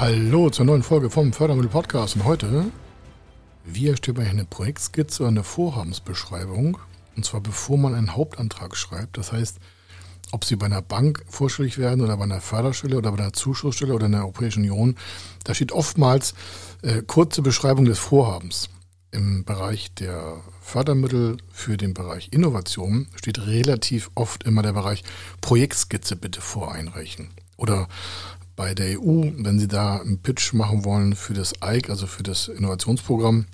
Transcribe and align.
Hallo 0.00 0.48
zur 0.48 0.64
neuen 0.64 0.82
Folge 0.82 1.10
vom 1.10 1.30
Fördermittel 1.34 1.68
Podcast 1.68 2.16
und 2.16 2.24
heute, 2.24 2.64
wie 3.66 3.88
erstellt 3.88 4.16
man 4.16 4.28
eine 4.28 4.46
Projektskizze 4.46 5.22
oder 5.22 5.28
eine 5.28 5.44
Vorhabensbeschreibung 5.44 6.78
und 7.16 7.24
zwar 7.26 7.42
bevor 7.42 7.76
man 7.76 7.94
einen 7.94 8.16
Hauptantrag 8.16 8.78
schreibt. 8.78 9.18
Das 9.18 9.30
heißt, 9.30 9.58
ob 10.32 10.46
Sie 10.46 10.56
bei 10.56 10.64
einer 10.64 10.80
Bank 10.80 11.22
vorstellig 11.28 11.76
werden 11.76 12.00
oder 12.00 12.16
bei 12.16 12.24
einer 12.24 12.40
Förderstelle 12.40 12.96
oder 12.96 13.12
bei 13.12 13.18
einer 13.18 13.34
Zuschussstelle 13.34 13.92
oder 13.92 14.06
in 14.06 14.12
der 14.12 14.22
Europäischen 14.22 14.60
Union, 14.60 14.96
da 15.44 15.52
steht 15.52 15.70
oftmals 15.70 16.32
äh, 16.80 17.02
kurze 17.02 17.42
Beschreibung 17.42 17.84
des 17.84 17.98
Vorhabens. 17.98 18.70
Im 19.10 19.44
Bereich 19.44 19.92
der 19.92 20.38
Fördermittel 20.62 21.36
für 21.52 21.76
den 21.76 21.92
Bereich 21.92 22.28
Innovation 22.30 23.08
steht 23.16 23.46
relativ 23.46 24.10
oft 24.14 24.44
immer 24.44 24.62
der 24.62 24.72
Bereich 24.72 25.04
Projektskizze 25.42 26.16
bitte 26.16 26.40
voreinreichen. 26.40 27.28
Oder 27.58 27.88
bei 28.60 28.74
der 28.74 29.00
EU, 29.00 29.22
wenn 29.38 29.58
Sie 29.58 29.68
da 29.68 29.96
einen 29.96 30.20
Pitch 30.20 30.52
machen 30.52 30.84
wollen 30.84 31.16
für 31.16 31.32
das 31.32 31.54
EIC, 31.62 31.88
also 31.88 32.06
für 32.06 32.22
das 32.22 32.46
Innovationsprogramm, 32.46 33.46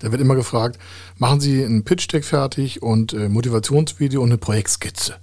da 0.00 0.12
wird 0.12 0.20
immer 0.20 0.34
gefragt, 0.34 0.78
machen 1.16 1.40
Sie 1.40 1.64
einen 1.64 1.82
Pitch-Deck 1.82 2.22
fertig 2.22 2.82
und 2.82 3.14
äh, 3.14 3.30
Motivationsvideo 3.30 4.20
und 4.20 4.28
eine 4.28 4.36
Projektskizze. 4.36 5.16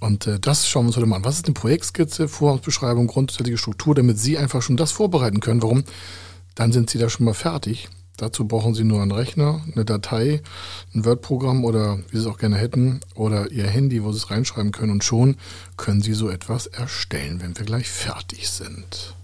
Und 0.00 0.26
äh, 0.26 0.40
das 0.40 0.66
schauen 0.66 0.84
wir 0.84 0.86
uns 0.86 0.96
heute 0.96 1.04
mal 1.04 1.16
an. 1.16 1.26
Was 1.26 1.36
ist 1.36 1.44
eine 1.44 1.52
Projektskizze, 1.52 2.26
Vorhabensbeschreibung, 2.26 3.06
grundsätzliche 3.06 3.58
Struktur, 3.58 3.94
damit 3.94 4.18
Sie 4.18 4.38
einfach 4.38 4.62
schon 4.62 4.78
das 4.78 4.90
vorbereiten 4.90 5.40
können. 5.40 5.60
Warum? 5.60 5.84
Dann 6.54 6.72
sind 6.72 6.88
Sie 6.88 6.96
da 6.96 7.10
schon 7.10 7.26
mal 7.26 7.34
fertig 7.34 7.90
Dazu 8.16 8.46
brauchen 8.46 8.74
Sie 8.74 8.84
nur 8.84 9.02
einen 9.02 9.10
Rechner, 9.10 9.62
eine 9.72 9.84
Datei, 9.84 10.40
ein 10.94 11.04
Word-Programm 11.04 11.64
oder 11.64 11.98
wie 12.10 12.16
Sie 12.16 12.22
es 12.22 12.26
auch 12.26 12.38
gerne 12.38 12.56
hätten 12.56 13.00
oder 13.16 13.50
Ihr 13.50 13.66
Handy, 13.66 14.04
wo 14.04 14.12
Sie 14.12 14.18
es 14.18 14.30
reinschreiben 14.30 14.70
können 14.70 14.92
und 14.92 15.02
schon 15.02 15.36
können 15.76 16.00
Sie 16.00 16.12
so 16.12 16.28
etwas 16.28 16.66
erstellen, 16.66 17.40
wenn 17.40 17.58
wir 17.58 17.66
gleich 17.66 17.90
fertig 17.90 18.48
sind. 18.48 19.14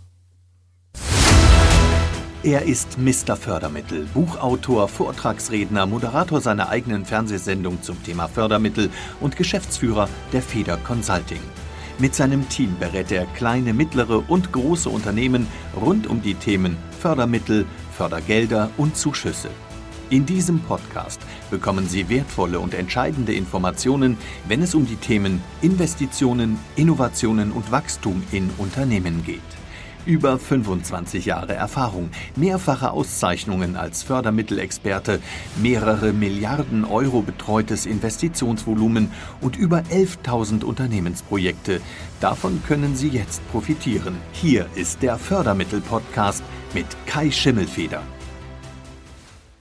Er 2.42 2.62
ist 2.62 2.96
Mr. 2.98 3.36
Fördermittel, 3.36 4.08
Buchautor, 4.14 4.88
Vortragsredner, 4.88 5.84
Moderator 5.84 6.40
seiner 6.40 6.70
eigenen 6.70 7.04
Fernsehsendung 7.04 7.82
zum 7.82 8.02
Thema 8.02 8.28
Fördermittel 8.28 8.88
und 9.20 9.36
Geschäftsführer 9.36 10.08
der 10.32 10.40
Feder 10.40 10.78
Consulting. 10.78 11.42
Mit 11.98 12.14
seinem 12.14 12.48
Team 12.48 12.76
berät 12.80 13.12
er 13.12 13.26
kleine, 13.26 13.74
mittlere 13.74 14.24
und 14.30 14.52
große 14.52 14.88
Unternehmen 14.88 15.46
rund 15.78 16.06
um 16.06 16.22
die 16.22 16.32
Themen 16.32 16.78
Fördermittel, 16.98 17.66
Fördergelder 18.00 18.70
und 18.78 18.96
Zuschüsse. 18.96 19.50
In 20.08 20.24
diesem 20.24 20.60
Podcast 20.60 21.20
bekommen 21.50 21.86
Sie 21.86 22.08
wertvolle 22.08 22.58
und 22.58 22.72
entscheidende 22.72 23.34
Informationen, 23.34 24.16
wenn 24.48 24.62
es 24.62 24.74
um 24.74 24.86
die 24.86 24.96
Themen 24.96 25.42
Investitionen, 25.60 26.58
Innovationen 26.76 27.52
und 27.52 27.70
Wachstum 27.70 28.22
in 28.32 28.48
Unternehmen 28.56 29.22
geht. 29.22 29.42
Über 30.06 30.38
25 30.38 31.26
Jahre 31.26 31.54
Erfahrung, 31.54 32.10
mehrfache 32.34 32.90
Auszeichnungen 32.90 33.76
als 33.76 34.02
Fördermittelexperte, 34.02 35.20
mehrere 35.60 36.12
Milliarden 36.12 36.84
Euro 36.84 37.20
betreutes 37.20 37.84
Investitionsvolumen 37.84 39.10
und 39.42 39.56
über 39.56 39.80
11.000 39.90 40.64
Unternehmensprojekte. 40.64 41.80
Davon 42.20 42.62
können 42.66 42.96
Sie 42.96 43.08
jetzt 43.08 43.46
profitieren. 43.50 44.16
Hier 44.32 44.66
ist 44.74 45.02
der 45.02 45.18
Fördermittel-Podcast 45.18 46.42
mit 46.72 46.86
Kai 47.06 47.30
Schimmelfeder. 47.30 48.02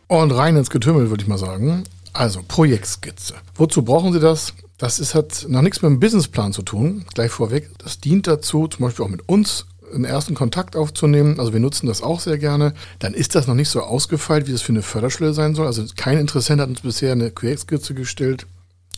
Und 0.07 0.31
rein 0.31 0.55
ins 0.55 0.69
Getümmel, 0.69 1.09
würde 1.09 1.23
ich 1.23 1.29
mal 1.29 1.37
sagen. 1.37 1.83
Also, 2.13 2.41
Projektskizze. 2.47 3.35
Wozu 3.55 3.83
brauchen 3.83 4.13
Sie 4.13 4.19
das? 4.19 4.53
Das 4.77 4.99
ist, 4.99 5.13
hat 5.13 5.45
noch 5.49 5.61
nichts 5.61 5.81
mit 5.81 5.91
dem 5.91 5.99
Businessplan 5.99 6.53
zu 6.53 6.61
tun, 6.61 7.05
gleich 7.13 7.31
vorweg. 7.31 7.69
Das 7.79 7.99
dient 7.99 8.25
dazu, 8.25 8.67
zum 8.67 8.85
Beispiel 8.85 9.03
auch 9.05 9.09
mit 9.09 9.27
uns 9.27 9.65
einen 9.93 10.05
ersten 10.05 10.35
Kontakt 10.35 10.75
aufzunehmen. 10.75 11.39
Also 11.39 11.53
wir 11.53 11.59
nutzen 11.59 11.87
das 11.87 12.01
auch 12.01 12.19
sehr 12.19 12.37
gerne. 12.37 12.73
Dann 12.99 13.13
ist 13.13 13.35
das 13.35 13.47
noch 13.47 13.55
nicht 13.55 13.69
so 13.69 13.81
ausgefeilt, 13.81 14.47
wie 14.47 14.51
das 14.51 14.61
für 14.61 14.73
eine 14.73 14.81
Förderschule 14.81 15.33
sein 15.33 15.55
soll. 15.55 15.67
Also 15.67 15.83
kein 15.95 16.17
Interessent 16.17 16.61
hat 16.61 16.69
uns 16.69 16.81
bisher 16.81 17.11
eine 17.11 17.29
Projektskizze 17.29 17.93
gestellt. 17.93 18.45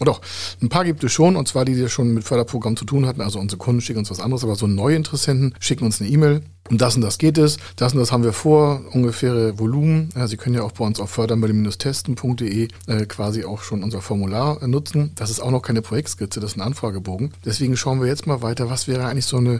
Doch, 0.05 0.21
ein 0.61 0.69
paar 0.69 0.85
gibt 0.85 1.03
es 1.03 1.11
schon, 1.11 1.35
und 1.35 1.47
zwar 1.47 1.65
die, 1.65 1.75
die 1.75 1.89
schon 1.89 2.13
mit 2.13 2.23
Förderprogramm 2.23 2.75
zu 2.75 2.85
tun 2.85 3.05
hatten. 3.05 3.21
Also 3.21 3.39
unsere 3.39 3.59
Kunden 3.59 3.81
schicken 3.81 3.99
uns 3.99 4.09
was 4.09 4.19
anderes, 4.19 4.43
aber 4.43 4.55
so 4.55 4.67
neue 4.67 4.95
Interessenten 4.95 5.53
schicken 5.59 5.85
uns 5.85 6.01
eine 6.01 6.09
E-Mail. 6.09 6.41
Um 6.69 6.77
das 6.77 6.95
und 6.95 7.01
das 7.01 7.17
geht 7.17 7.37
es. 7.37 7.57
Das 7.75 7.93
und 7.93 7.99
das 7.99 8.11
haben 8.11 8.23
wir 8.23 8.31
vor, 8.33 8.81
ungefähre 8.91 9.59
Volumen. 9.59 10.09
Ja, 10.15 10.27
Sie 10.27 10.37
können 10.37 10.55
ja 10.55 10.63
auch 10.63 10.71
bei 10.71 10.85
uns 10.85 10.99
auf 10.99 11.09
fördermittel-testen.de 11.09 12.69
äh, 12.87 13.05
quasi 13.07 13.43
auch 13.43 13.61
schon 13.61 13.83
unser 13.83 14.01
Formular 14.01 14.61
äh, 14.63 14.67
nutzen. 14.67 15.11
Das 15.15 15.29
ist 15.29 15.41
auch 15.41 15.51
noch 15.51 15.63
keine 15.63 15.81
Projektskizze, 15.81 16.39
das 16.39 16.51
ist 16.51 16.57
ein 16.57 16.61
Anfragebogen. 16.61 17.33
Deswegen 17.43 17.75
schauen 17.75 17.99
wir 17.99 18.07
jetzt 18.07 18.25
mal 18.25 18.41
weiter, 18.41 18.69
was 18.69 18.87
wäre 18.87 19.05
eigentlich 19.05 19.25
so 19.25 19.37
eine, 19.37 19.55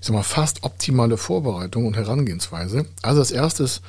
ich 0.00 0.06
sag 0.06 0.14
mal, 0.14 0.22
fast 0.22 0.62
optimale 0.62 1.18
Vorbereitung 1.18 1.86
und 1.86 1.96
Herangehensweise. 1.96 2.86
Also 3.02 3.18
das 3.18 3.30
erste 3.30 3.64
ist 3.64 3.82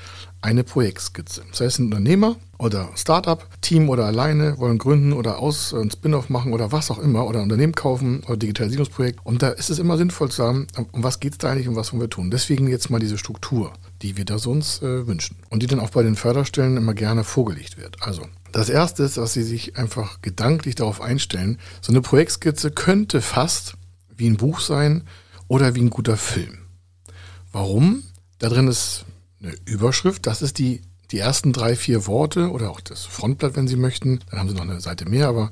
eine 0.45 0.63
Projektskizze. 0.63 1.43
Das 1.49 1.59
heißt, 1.59 1.79
ein 1.79 1.85
Unternehmer 1.85 2.35
oder 2.59 2.89
Startup, 2.95 3.43
Team 3.61 3.89
oder 3.89 4.05
alleine 4.05 4.59
wollen 4.59 4.77
gründen 4.77 5.11
oder 5.11 5.39
aus 5.39 5.73
äh, 5.73 5.77
ein 5.77 5.89
Spin-off 5.89 6.29
machen 6.29 6.53
oder 6.53 6.71
was 6.71 6.91
auch 6.91 6.99
immer 6.99 7.25
oder 7.25 7.39
ein 7.39 7.45
Unternehmen 7.45 7.73
kaufen 7.73 8.21
oder 8.27 8.37
Digitalisierungsprojekt. 8.37 9.19
Und 9.23 9.41
da 9.41 9.49
ist 9.49 9.71
es 9.71 9.79
immer 9.79 9.97
sinnvoll 9.97 10.29
zu 10.29 10.37
sagen, 10.37 10.67
um 10.91 11.03
was 11.03 11.19
geht 11.19 11.33
es 11.33 11.37
da 11.39 11.51
eigentlich 11.51 11.67
und 11.67 11.75
was 11.75 11.91
wollen 11.91 12.01
wir 12.01 12.11
tun. 12.11 12.29
Deswegen 12.29 12.67
jetzt 12.67 12.91
mal 12.91 12.99
diese 12.99 13.17
Struktur, 13.17 13.73
die 14.03 14.17
wir 14.17 14.25
da 14.25 14.37
so 14.37 14.51
uns 14.51 14.83
äh, 14.83 15.07
wünschen 15.07 15.37
und 15.49 15.63
die 15.63 15.67
dann 15.67 15.79
auch 15.79 15.89
bei 15.89 16.03
den 16.03 16.15
Förderstellen 16.15 16.77
immer 16.77 16.93
gerne 16.93 17.23
vorgelegt 17.23 17.77
wird. 17.77 17.97
Also 18.01 18.27
das 18.51 18.69
erste 18.69 19.01
ist, 19.01 19.17
dass 19.17 19.33
Sie 19.33 19.43
sich 19.43 19.77
einfach 19.77 20.21
gedanklich 20.21 20.75
darauf 20.75 21.01
einstellen, 21.01 21.57
so 21.81 21.91
eine 21.91 22.01
Projektskizze 22.01 22.69
könnte 22.69 23.21
fast 23.21 23.73
wie 24.15 24.29
ein 24.29 24.37
Buch 24.37 24.59
sein 24.59 25.05
oder 25.47 25.73
wie 25.73 25.81
ein 25.81 25.89
guter 25.89 26.17
Film. 26.17 26.59
Warum? 27.51 28.03
Da 28.37 28.49
drin 28.49 28.67
ist 28.67 29.05
eine 29.45 29.55
Überschrift. 29.65 30.25
Das 30.27 30.41
ist 30.41 30.59
die, 30.59 30.81
die 31.11 31.19
ersten 31.19 31.53
drei, 31.53 31.75
vier 31.75 32.07
Worte 32.07 32.51
oder 32.51 32.69
auch 32.69 32.81
das 32.81 33.05
Frontblatt, 33.05 33.55
wenn 33.55 33.67
Sie 33.67 33.75
möchten. 33.75 34.19
Dann 34.29 34.39
haben 34.39 34.49
Sie 34.49 34.55
noch 34.55 34.63
eine 34.63 34.81
Seite 34.81 35.09
mehr, 35.09 35.27
aber 35.27 35.51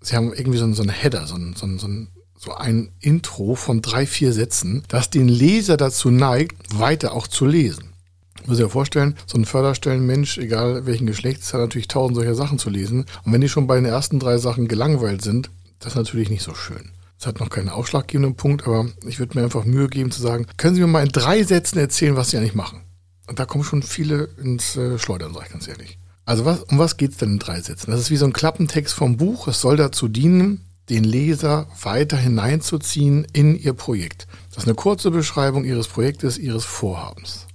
Sie 0.00 0.16
haben 0.16 0.32
irgendwie 0.32 0.58
so, 0.58 0.64
einen, 0.64 0.74
so 0.74 0.82
einen 0.82 0.90
Header, 0.90 1.26
so 1.26 1.34
einen, 1.34 1.56
so, 1.56 1.66
einen, 1.66 2.08
so, 2.36 2.54
ein 2.54 2.92
Intro 3.00 3.54
von 3.54 3.80
drei, 3.80 4.06
vier 4.06 4.32
Sätzen, 4.32 4.84
das 4.88 5.08
den 5.10 5.28
Leser 5.28 5.76
dazu 5.76 6.10
neigt, 6.10 6.78
weiter 6.78 7.12
auch 7.12 7.26
zu 7.26 7.46
lesen. 7.46 7.94
Ich 8.42 8.46
muss 8.46 8.58
sich 8.58 8.64
ja 8.64 8.68
vorstellen, 8.68 9.16
so 9.26 9.38
ein 9.38 9.46
Förderstellenmensch, 9.46 10.36
egal 10.36 10.84
welchen 10.84 11.06
Geschlechts, 11.06 11.54
hat 11.54 11.60
natürlich 11.60 11.88
tausend 11.88 12.16
solcher 12.16 12.34
Sachen 12.34 12.58
zu 12.58 12.68
lesen. 12.68 13.06
Und 13.24 13.32
wenn 13.32 13.40
die 13.40 13.48
schon 13.48 13.66
bei 13.66 13.76
den 13.76 13.86
ersten 13.86 14.20
drei 14.20 14.36
Sachen 14.36 14.68
gelangweilt 14.68 15.22
sind, 15.22 15.50
das 15.78 15.92
ist 15.92 15.96
natürlich 15.96 16.28
nicht 16.28 16.42
so 16.42 16.54
schön. 16.54 16.90
Es 17.18 17.26
hat 17.26 17.40
noch 17.40 17.48
keinen 17.48 17.70
ausschlaggebenden 17.70 18.36
Punkt, 18.36 18.66
aber 18.66 18.86
ich 19.06 19.18
würde 19.18 19.38
mir 19.38 19.44
einfach 19.44 19.64
Mühe 19.64 19.88
geben 19.88 20.10
zu 20.10 20.20
sagen, 20.20 20.46
können 20.58 20.74
Sie 20.74 20.82
mir 20.82 20.86
mal 20.86 21.04
in 21.04 21.12
drei 21.12 21.42
Sätzen 21.42 21.78
erzählen, 21.78 22.16
was 22.16 22.30
Sie 22.30 22.36
eigentlich 22.36 22.54
machen? 22.54 22.82
Da 23.26 23.46
kommen 23.46 23.64
schon 23.64 23.82
viele 23.82 24.28
ins 24.42 24.76
äh, 24.76 24.98
Schleudern, 24.98 25.32
sag 25.32 25.46
ich 25.46 25.52
ganz 25.52 25.68
ehrlich. 25.68 25.98
Also 26.26 26.44
was, 26.44 26.62
um 26.64 26.78
was 26.78 26.96
geht's 26.96 27.18
denn 27.18 27.32
in 27.32 27.38
drei 27.38 27.60
Sätzen? 27.60 27.90
Das 27.90 28.00
ist 28.00 28.10
wie 28.10 28.16
so 28.16 28.26
ein 28.26 28.32
Klappentext 28.32 28.94
vom 28.94 29.16
Buch. 29.16 29.48
Es 29.48 29.60
soll 29.60 29.76
dazu 29.76 30.08
dienen, 30.08 30.64
den 30.88 31.04
Leser 31.04 31.66
weiter 31.82 32.16
hineinzuziehen 32.16 33.26
in 33.32 33.58
ihr 33.58 33.72
Projekt. 33.72 34.26
Das 34.50 34.64
ist 34.64 34.68
eine 34.68 34.74
kurze 34.74 35.10
Beschreibung 35.10 35.64
ihres 35.64 35.88
Projektes, 35.88 36.38
ihres 36.38 36.64
Vorhabens. 36.64 37.46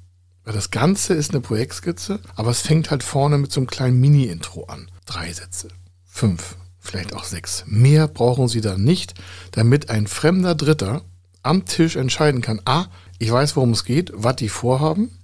Das 0.44 0.72
Ganze 0.72 1.14
ist 1.14 1.32
eine 1.32 1.42
Projektskizze, 1.42 2.20
aber 2.36 2.50
es 2.50 2.62
fängt 2.62 2.90
halt 2.90 3.04
vorne 3.04 3.38
mit 3.38 3.52
so 3.52 3.60
einem 3.60 3.68
kleinen 3.68 4.00
Mini-Intro 4.00 4.64
an. 4.64 4.90
Drei 5.06 5.32
Sätze, 5.32 5.68
fünf, 6.06 6.56
vielleicht 6.80 7.14
auch 7.14 7.24
sechs. 7.24 7.66
Mehr 7.68 8.08
brauchen 8.08 8.48
Sie 8.48 8.62
da 8.62 8.76
nicht, 8.76 9.14
damit 9.52 9.92
ein 9.92 10.08
fremder 10.08 10.56
Dritter 10.56 11.04
am 11.44 11.66
Tisch 11.66 11.96
entscheiden 11.96 12.42
kann, 12.42 12.62
ah, 12.66 12.88
ich 13.20 13.32
weiß, 13.32 13.56
worum 13.56 13.72
es 13.72 13.86
geht, 13.86 14.12
was 14.16 14.38
die 14.38 14.50
vorhaben, 14.50 15.19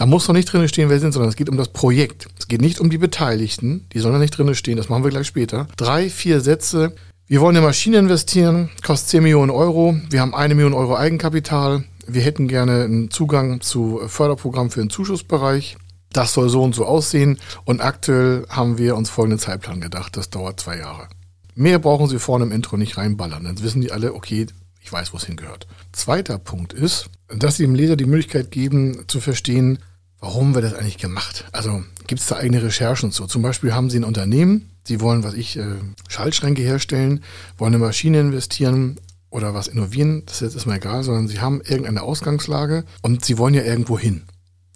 da 0.00 0.06
muss 0.06 0.26
noch 0.26 0.34
nicht 0.34 0.50
drin 0.50 0.66
stehen, 0.66 0.88
wer 0.88 0.98
sind, 0.98 1.12
sondern 1.12 1.28
es 1.28 1.36
geht 1.36 1.50
um 1.50 1.58
das 1.58 1.68
Projekt. 1.68 2.26
Es 2.38 2.48
geht 2.48 2.62
nicht 2.62 2.80
um 2.80 2.88
die 2.88 2.96
Beteiligten, 2.96 3.86
die 3.92 3.98
sollen 3.98 4.14
da 4.14 4.18
nicht 4.18 4.30
drin 4.30 4.54
stehen, 4.54 4.78
das 4.78 4.88
machen 4.88 5.04
wir 5.04 5.10
gleich 5.10 5.26
später. 5.26 5.68
Drei, 5.76 6.08
vier 6.08 6.40
Sätze. 6.40 6.94
Wir 7.26 7.42
wollen 7.42 7.54
in 7.54 7.62
Maschine 7.62 7.98
investieren, 7.98 8.70
kostet 8.82 9.10
10 9.10 9.24
Millionen 9.24 9.50
Euro. 9.50 10.00
Wir 10.08 10.22
haben 10.22 10.34
eine 10.34 10.54
Million 10.54 10.72
Euro 10.72 10.96
Eigenkapital. 10.96 11.84
Wir 12.06 12.22
hätten 12.22 12.48
gerne 12.48 12.84
einen 12.84 13.10
Zugang 13.10 13.60
zu 13.60 14.00
Förderprogramm 14.06 14.70
für 14.70 14.80
den 14.80 14.88
Zuschussbereich. 14.88 15.76
Das 16.14 16.32
soll 16.32 16.48
so 16.48 16.62
und 16.62 16.74
so 16.74 16.86
aussehen. 16.86 17.38
Und 17.66 17.82
aktuell 17.82 18.46
haben 18.48 18.78
wir 18.78 18.96
uns 18.96 19.10
folgenden 19.10 19.38
Zeitplan 19.38 19.82
gedacht. 19.82 20.16
Das 20.16 20.30
dauert 20.30 20.60
zwei 20.60 20.78
Jahre. 20.78 21.08
Mehr 21.54 21.78
brauchen 21.78 22.08
Sie 22.08 22.18
vorne 22.18 22.46
im 22.46 22.52
Intro 22.52 22.78
nicht 22.78 22.96
reinballern. 22.96 23.44
Dann 23.44 23.62
wissen 23.62 23.82
die 23.82 23.92
alle, 23.92 24.14
okay, 24.14 24.46
ich 24.80 24.90
weiß, 24.90 25.12
wo 25.12 25.18
es 25.18 25.26
hingehört. 25.26 25.66
Zweiter 25.92 26.38
Punkt 26.38 26.72
ist, 26.72 27.10
dass 27.28 27.58
Sie 27.58 27.64
dem 27.64 27.74
Leser 27.74 27.96
die 27.96 28.06
Möglichkeit 28.06 28.50
geben, 28.50 29.04
zu 29.06 29.20
verstehen, 29.20 29.78
Warum 30.20 30.54
wird 30.54 30.64
das 30.64 30.74
eigentlich 30.74 30.98
gemacht? 30.98 31.46
Also 31.52 31.82
gibt 32.06 32.20
es 32.20 32.26
da 32.26 32.36
eigene 32.36 32.62
Recherchen 32.62 33.10
zu? 33.10 33.26
Zum 33.26 33.42
Beispiel 33.42 33.72
haben 33.72 33.88
Sie 33.88 33.98
ein 33.98 34.04
Unternehmen, 34.04 34.70
Sie 34.84 35.00
wollen, 35.00 35.24
was 35.24 35.34
ich, 35.34 35.56
äh, 35.56 35.76
Schaltschränke 36.08 36.62
herstellen, 36.62 37.22
wollen 37.56 37.74
eine 37.74 37.84
Maschine 37.84 38.20
investieren 38.20 38.98
oder 39.30 39.54
was 39.54 39.68
innovieren, 39.68 40.24
das 40.26 40.36
ist 40.36 40.40
jetzt 40.42 40.54
erstmal 40.54 40.76
egal, 40.76 41.04
sondern 41.04 41.28
Sie 41.28 41.40
haben 41.40 41.62
irgendeine 41.62 42.02
Ausgangslage 42.02 42.84
und 43.02 43.24
Sie 43.24 43.38
wollen 43.38 43.54
ja 43.54 43.62
irgendwo 43.62 43.98
hin. 43.98 44.22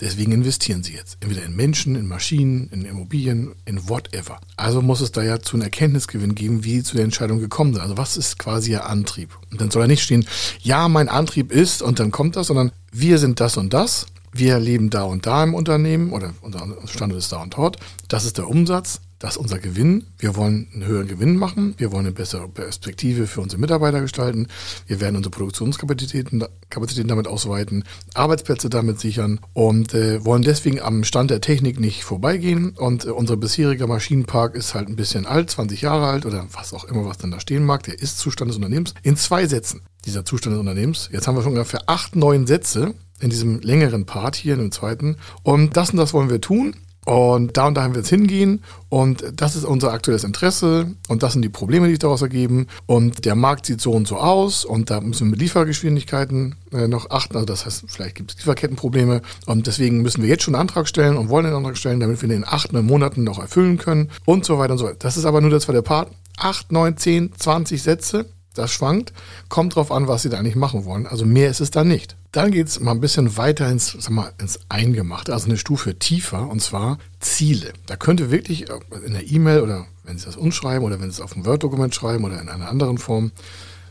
Deswegen 0.00 0.32
investieren 0.32 0.82
sie 0.82 0.94
jetzt. 0.94 1.18
Entweder 1.20 1.44
in 1.44 1.54
Menschen, 1.54 1.94
in 1.94 2.08
Maschinen, 2.08 2.68
in 2.72 2.84
Immobilien, 2.84 3.54
in 3.64 3.88
whatever. 3.88 4.40
Also 4.56 4.82
muss 4.82 5.00
es 5.00 5.12
da 5.12 5.22
ja 5.22 5.38
zu 5.38 5.54
einem 5.56 5.62
Erkenntnisgewinn 5.62 6.34
geben, 6.34 6.64
wie 6.64 6.76
sie 6.76 6.82
zu 6.82 6.96
der 6.96 7.04
Entscheidung 7.04 7.38
gekommen 7.38 7.74
sind. 7.74 7.82
Also 7.82 7.96
was 7.96 8.16
ist 8.16 8.38
quasi 8.38 8.72
ihr 8.72 8.86
Antrieb? 8.86 9.30
Und 9.52 9.60
dann 9.60 9.70
soll 9.70 9.82
er 9.82 9.88
nicht 9.88 10.02
stehen, 10.02 10.26
ja, 10.60 10.88
mein 10.88 11.08
Antrieb 11.08 11.52
ist 11.52 11.80
und 11.80 12.00
dann 12.00 12.10
kommt 12.10 12.34
das, 12.34 12.48
sondern 12.48 12.72
wir 12.90 13.18
sind 13.18 13.38
das 13.38 13.56
und 13.56 13.72
das. 13.72 14.06
Wir 14.36 14.58
leben 14.58 14.90
da 14.90 15.04
und 15.04 15.26
da 15.26 15.44
im 15.44 15.54
Unternehmen 15.54 16.10
oder 16.12 16.34
unser 16.40 16.66
Standort 16.86 17.20
ist 17.20 17.30
da 17.30 17.40
und 17.40 17.56
dort. 17.56 17.76
Das 18.08 18.24
ist 18.24 18.36
der 18.36 18.48
Umsatz. 18.48 19.00
Das 19.20 19.36
ist 19.36 19.38
unser 19.38 19.60
Gewinn. 19.60 20.08
Wir 20.18 20.34
wollen 20.34 20.66
einen 20.74 20.84
höheren 20.84 21.06
Gewinn 21.06 21.36
machen. 21.36 21.74
Wir 21.78 21.92
wollen 21.92 22.04
eine 22.04 22.14
bessere 22.14 22.48
Perspektive 22.48 23.28
für 23.28 23.40
unsere 23.40 23.60
Mitarbeiter 23.60 24.00
gestalten. 24.00 24.48
Wir 24.88 25.00
werden 25.00 25.14
unsere 25.16 25.30
Produktionskapazitäten 25.30 26.44
Kapazitäten 26.68 27.08
damit 27.08 27.28
ausweiten, 27.28 27.84
Arbeitsplätze 28.14 28.68
damit 28.68 28.98
sichern 28.98 29.38
und 29.52 29.94
äh, 29.94 30.24
wollen 30.24 30.42
deswegen 30.42 30.80
am 30.80 31.04
Stand 31.04 31.30
der 31.30 31.40
Technik 31.40 31.78
nicht 31.78 32.02
vorbeigehen. 32.02 32.70
Und 32.70 33.04
äh, 33.04 33.10
unser 33.10 33.36
bisheriger 33.36 33.86
Maschinenpark 33.86 34.56
ist 34.56 34.74
halt 34.74 34.88
ein 34.88 34.96
bisschen 34.96 35.26
alt, 35.26 35.48
20 35.48 35.80
Jahre 35.80 36.08
alt 36.08 36.26
oder 36.26 36.48
was 36.52 36.74
auch 36.74 36.84
immer, 36.84 37.06
was 37.06 37.18
dann 37.18 37.30
da 37.30 37.38
stehen 37.38 37.64
mag. 37.64 37.84
Der 37.84 37.98
Ist-Zustand 37.98 38.50
des 38.50 38.56
Unternehmens 38.56 38.94
in 39.04 39.16
zwei 39.16 39.46
Sätzen. 39.46 39.82
Dieser 40.04 40.24
Zustand 40.24 40.54
des 40.54 40.60
Unternehmens. 40.60 41.08
Jetzt 41.12 41.28
haben 41.28 41.36
wir 41.36 41.42
schon 41.42 41.52
ungefähr 41.52 41.84
acht, 41.86 42.16
neun 42.16 42.48
Sätze 42.48 42.94
in 43.20 43.30
diesem 43.30 43.60
längeren 43.60 44.06
Part 44.06 44.36
hier, 44.36 44.54
in 44.54 44.60
dem 44.60 44.72
zweiten. 44.72 45.16
Und 45.42 45.76
das 45.76 45.90
und 45.90 45.96
das 45.96 46.12
wollen 46.12 46.30
wir 46.30 46.40
tun. 46.40 46.74
Und 47.06 47.58
da 47.58 47.66
und 47.66 47.74
da 47.74 47.82
haben 47.82 47.92
wir 47.92 48.00
jetzt 48.00 48.08
hingehen 48.08 48.62
und 48.88 49.24
das 49.36 49.56
ist 49.56 49.64
unser 49.66 49.92
aktuelles 49.92 50.24
Interesse 50.24 50.94
und 51.06 51.22
das 51.22 51.34
sind 51.34 51.42
die 51.42 51.50
Probleme, 51.50 51.86
die 51.86 51.92
sich 51.92 51.98
daraus 51.98 52.22
ergeben 52.22 52.66
und 52.86 53.26
der 53.26 53.34
Markt 53.34 53.66
sieht 53.66 53.82
so 53.82 53.92
und 53.92 54.08
so 54.08 54.16
aus 54.16 54.64
und 54.64 54.88
da 54.88 55.02
müssen 55.02 55.26
wir 55.26 55.32
mit 55.32 55.40
Liefergeschwindigkeiten 55.40 56.54
äh, 56.72 56.88
noch 56.88 57.10
achten, 57.10 57.34
also 57.34 57.44
das 57.44 57.66
heißt, 57.66 57.84
vielleicht 57.88 58.14
gibt 58.14 58.30
es 58.30 58.38
Lieferkettenprobleme 58.38 59.20
und 59.44 59.66
deswegen 59.66 60.00
müssen 60.00 60.22
wir 60.22 60.30
jetzt 60.30 60.44
schon 60.44 60.54
einen 60.54 60.62
Antrag 60.62 60.88
stellen 60.88 61.18
und 61.18 61.28
wollen 61.28 61.44
einen 61.44 61.56
Antrag 61.56 61.76
stellen, 61.76 62.00
damit 62.00 62.22
wir 62.22 62.28
den 62.30 62.38
in 62.38 62.48
acht, 62.48 62.72
neun 62.72 62.86
Monaten 62.86 63.22
noch 63.22 63.38
erfüllen 63.38 63.76
können 63.76 64.10
und 64.24 64.46
so 64.46 64.58
weiter 64.58 64.72
und 64.72 64.78
so 64.78 64.86
weiter. 64.86 64.96
Das 65.00 65.18
ist 65.18 65.26
aber 65.26 65.42
nur 65.42 65.50
das 65.50 65.66
der 65.66 65.82
Part. 65.82 66.10
Acht, 66.38 66.72
neun, 66.72 66.96
zehn, 66.96 67.32
zwanzig 67.36 67.82
Sätze 67.82 68.24
das 68.54 68.72
schwankt, 68.72 69.12
kommt 69.48 69.74
drauf 69.74 69.90
an, 69.90 70.08
was 70.08 70.22
sie 70.22 70.30
da 70.30 70.38
eigentlich 70.38 70.56
machen 70.56 70.84
wollen. 70.84 71.06
Also 71.06 71.26
mehr 71.26 71.50
ist 71.50 71.60
es 71.60 71.70
da 71.70 71.84
nicht. 71.84 72.16
Dann 72.32 72.50
geht 72.50 72.68
es 72.68 72.80
mal 72.80 72.92
ein 72.92 73.00
bisschen 73.00 73.36
weiter 73.36 73.68
ins, 73.68 73.96
sag 73.98 74.10
mal, 74.10 74.32
ins 74.38 74.60
Eingemachte, 74.68 75.32
also 75.32 75.46
eine 75.46 75.56
Stufe 75.56 75.98
tiefer, 75.98 76.48
und 76.48 76.60
zwar 76.60 76.98
Ziele. 77.20 77.72
Da 77.86 77.96
könnte 77.96 78.30
wirklich 78.30 78.66
in 79.06 79.12
der 79.12 79.30
E-Mail 79.30 79.60
oder 79.60 79.86
wenn 80.04 80.18
Sie 80.18 80.24
das 80.24 80.36
umschreiben 80.36 80.84
oder 80.84 81.00
wenn 81.00 81.10
Sie 81.10 81.16
es 81.16 81.20
auf 81.20 81.36
ein 81.36 81.44
Word-Dokument 81.44 81.94
schreiben 81.94 82.24
oder 82.24 82.40
in 82.40 82.48
einer 82.48 82.68
anderen 82.68 82.98
Form, 82.98 83.32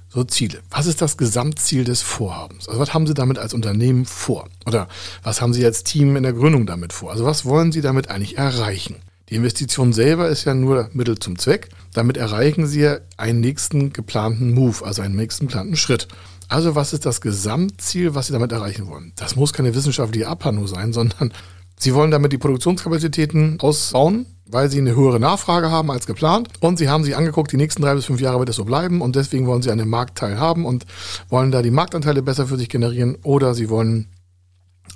so 0.10 0.24
Ziele. 0.24 0.60
Was 0.70 0.86
ist 0.86 1.02
das 1.02 1.18
Gesamtziel 1.18 1.86
des 1.86 2.02
Vorhabens? 2.02 2.68
Also 2.68 2.80
was 2.80 2.94
haben 2.94 3.08
Sie 3.08 3.16
damit 3.16 3.40
als 3.40 3.54
Unternehmen 3.54 4.06
vor? 4.06 4.48
Oder 4.68 4.88
was 5.24 5.42
haben 5.42 5.54
Sie 5.54 5.66
als 5.66 5.84
Team 5.84 6.16
in 6.16 6.24
der 6.24 6.34
Gründung 6.34 6.66
damit 6.66 6.94
vor? 6.94 7.12
Also 7.12 7.26
was 7.26 7.46
wollen 7.46 7.72
Sie 7.72 7.82
damit 7.82 8.10
eigentlich 8.10 8.38
erreichen? 8.38 8.98
Die 9.34 9.38
Investition 9.38 9.94
selber 9.94 10.30
ist 10.30 10.46
ja 10.46 10.54
nur 10.54 10.92
Mittel 10.94 11.18
zum 11.18 11.40
Zweck. 11.40 11.70
Damit 11.92 12.18
erreichen 12.18 12.68
Sie 12.68 12.88
einen 13.18 13.40
nächsten 13.40 13.92
geplanten 13.92 14.54
Move, 14.54 14.86
also 14.86 15.02
einen 15.02 15.16
nächsten 15.16 15.48
geplanten 15.48 15.76
Schritt. 15.76 16.08
Also 16.50 16.76
was 16.76 16.94
ist 16.94 17.08
das 17.08 17.20
Gesamtziel, 17.20 18.14
was 18.14 18.28
Sie 18.28 18.34
damit 18.34 18.52
erreichen 18.52 18.86
wollen? 18.86 19.12
Das 19.16 19.36
muss 19.36 19.52
keine 19.52 19.74
wissenschaftliche 19.74 20.28
Abhandlung 20.28 20.68
sein, 20.68 20.94
sondern 20.94 21.34
Sie 21.80 21.96
wollen 21.96 22.12
damit 22.12 22.32
die 22.32 22.38
Produktionskapazitäten 22.38 23.60
ausbauen, 23.60 24.28
weil 24.46 24.70
Sie 24.70 24.78
eine 24.78 24.96
höhere 24.96 25.20
Nachfrage 25.20 25.72
haben 25.72 25.90
als 25.90 26.06
geplant. 26.06 26.50
Und 26.60 26.78
Sie 26.78 26.88
haben 26.88 27.04
sich 27.04 27.18
angeguckt, 27.18 27.52
die 27.52 27.58
nächsten 27.58 27.82
drei 27.82 27.96
bis 27.96 28.06
fünf 28.06 28.22
Jahre 28.22 28.38
wird 28.38 28.50
es 28.50 28.58
so 28.58 28.66
bleiben 28.66 29.02
und 29.02 29.16
deswegen 29.16 29.48
wollen 29.48 29.64
Sie 29.64 29.72
an 29.72 29.80
dem 29.80 29.90
Marktteil 29.90 30.40
haben 30.40 30.64
und 30.64 30.86
wollen 31.30 31.50
da 31.50 31.64
die 31.64 31.72
Marktanteile 31.72 32.22
besser 32.22 32.46
für 32.46 32.58
sich 32.58 32.70
generieren 32.70 33.18
oder 33.24 33.56
Sie 33.56 33.72
wollen 33.72 34.10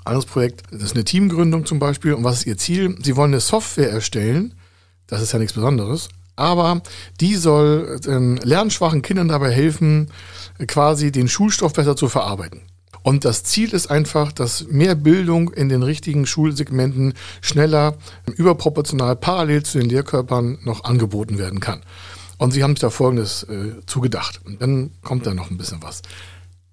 anderes 0.07 0.25
Projekt, 0.25 0.63
das 0.71 0.83
ist 0.83 0.95
eine 0.95 1.04
Teamgründung 1.04 1.65
zum 1.65 1.80
Beispiel. 1.80 2.13
Und 2.13 2.24
was 2.24 2.39
ist 2.39 2.48
Ihr 2.48 2.57
Ziel? 2.57 2.95
Sie 3.01 3.15
wollen 3.15 3.31
eine 3.31 3.39
Software 3.39 3.92
erstellen. 3.92 4.54
Das 5.07 5.21
ist 5.21 5.31
ja 5.31 5.39
nichts 5.39 5.54
Besonderes. 5.54 6.09
Aber 6.36 6.81
die 7.19 7.36
soll 7.36 8.00
ähm, 8.07 8.39
lernschwachen 8.44 9.01
Kindern 9.01 9.27
dabei 9.27 9.51
helfen, 9.51 10.12
quasi 10.68 11.12
den 11.12 11.27
Schulstoff 11.27 11.74
besser 11.74 11.95
zu 11.95 12.09
verarbeiten. 12.09 12.62
Und 13.04 13.25
das 13.25 13.44
Ziel 13.44 13.74
ist 13.74 13.89
einfach, 13.89 14.31
dass 14.31 14.68
mehr 14.68 14.94
Bildung 14.94 15.51
in 15.54 15.69
den 15.69 15.81
richtigen 15.81 16.25
Schulsegmenten 16.25 17.13
schneller, 17.42 17.95
überproportional 18.36 19.15
parallel 19.15 19.63
zu 19.63 19.80
den 19.80 19.89
Lehrkörpern 19.89 20.59
noch 20.63 20.83
angeboten 20.83 21.38
werden 21.38 21.59
kann. 21.59 21.83
Und 22.38 22.51
sie 22.51 22.63
haben 22.63 22.71
sich 22.71 22.81
da 22.81 22.89
Folgendes 22.89 23.44
äh, 23.44 23.75
zugedacht. 23.86 24.42
Und 24.45 24.62
dann 24.62 24.92
kommt 25.04 25.25
da 25.25 25.33
noch 25.33 25.50
ein 25.50 25.57
bisschen 25.57 25.81
was. 25.81 26.01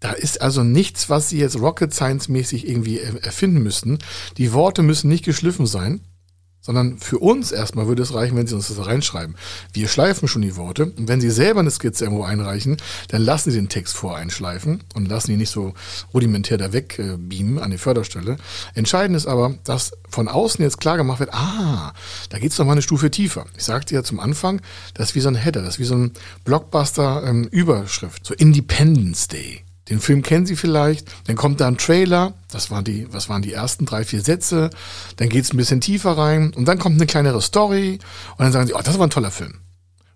Da 0.05 0.12
ist 0.12 0.43
also 0.43 0.62
nichts, 0.62 1.09
was 1.09 1.31
Sie 1.31 1.39
jetzt 1.39 1.59
Rocket 1.59 1.95
Science 1.95 2.29
mäßig 2.29 2.69
irgendwie 2.69 3.01
erfinden 3.01 3.62
müssten. 3.62 4.01
Die 4.37 4.53
Worte 4.53 4.83
müssen 4.83 5.09
nicht 5.09 5.25
geschliffen 5.25 5.65
sein, 5.65 6.03
sondern 6.61 6.99
für 6.99 7.21
uns 7.21 7.53
erstmal 7.53 7.87
würde 7.87 8.03
es 8.03 8.12
reichen, 8.12 8.37
wenn 8.37 8.47
Sie 8.47 8.55
uns 8.55 8.69
das 8.69 8.85
reinschreiben. 8.85 9.35
Wir 9.73 9.89
schleifen 9.89 10.29
schon 10.29 10.43
die 10.43 10.56
Worte 10.56 10.93
und 10.99 11.09
wenn 11.09 11.23
Sie 11.23 11.31
selber 11.31 11.61
eine 11.61 11.71
Skizze 11.71 12.05
irgendwo 12.05 12.23
einreichen, 12.23 12.77
dann 13.09 13.23
lassen 13.23 13.51
Sie 13.51 13.56
den 13.56 13.71
Text 13.71 13.97
voreinschleifen 13.97 14.83
und 14.93 15.09
lassen 15.09 15.31
ihn 15.31 15.39
nicht 15.39 15.49
so 15.49 15.73
rudimentär 16.12 16.59
da 16.59 16.75
wegbeamen 16.75 17.59
an 17.59 17.71
die 17.71 17.79
Förderstelle. 17.79 18.37
Entscheidend 18.75 19.17
ist 19.17 19.27
aber, 19.27 19.55
dass 19.65 19.93
von 20.11 20.29
außen 20.29 20.62
jetzt 20.62 20.81
klar 20.81 20.99
gemacht 20.99 21.21
wird, 21.21 21.33
ah, 21.33 21.95
da 22.29 22.39
geht 22.39 22.53
es 22.53 22.59
noch 22.59 22.67
mal 22.67 22.73
eine 22.73 22.83
Stufe 22.83 23.11
tiefer. 23.11 23.47
Ich 23.56 23.65
sagte 23.65 23.95
ja 23.95 24.03
zum 24.03 24.21
Anfang, 24.21 24.61
das 24.93 25.09
ist 25.09 25.15
wie 25.15 25.21
so 25.21 25.29
ein 25.29 25.35
Header, 25.35 25.62
das 25.62 25.77
ist 25.77 25.81
wie 25.81 25.85
so 25.85 25.95
ein 25.95 26.12
Blockbuster-Überschrift, 26.45 28.19
ähm, 28.19 28.23
so 28.23 28.35
Independence 28.35 29.29
Day. 29.29 29.63
Den 29.90 30.00
Film 30.00 30.22
kennen 30.22 30.46
Sie 30.46 30.56
vielleicht. 30.56 31.08
Dann 31.26 31.36
kommt 31.36 31.60
da 31.60 31.69
ein 31.69 31.76
Trailer. 31.76 32.34
Das 32.50 32.70
waren 32.70 32.84
die, 32.84 33.06
was 33.12 33.28
waren 33.28 33.42
die 33.42 33.52
ersten 33.52 33.84
drei, 33.84 34.04
vier 34.04 34.22
Sätze. 34.22 34.70
Dann 35.16 35.28
geht 35.28 35.44
es 35.44 35.52
ein 35.52 35.58
bisschen 35.58 35.81
tiefer 35.81 36.16
rein. 36.16 36.52
Und 36.54 36.66
dann 36.66 36.78
kommt 36.78 36.96
eine 36.96 37.06
kleinere 37.06 37.42
Story. 37.42 37.98
Und 38.32 38.40
dann 38.40 38.52
sagen 38.52 38.66
Sie, 38.66 38.75
oh, 38.75 38.81
das 38.82 38.98
war 38.98 39.06
ein 39.06 39.10
toller 39.10 39.31
Film. 39.31 39.60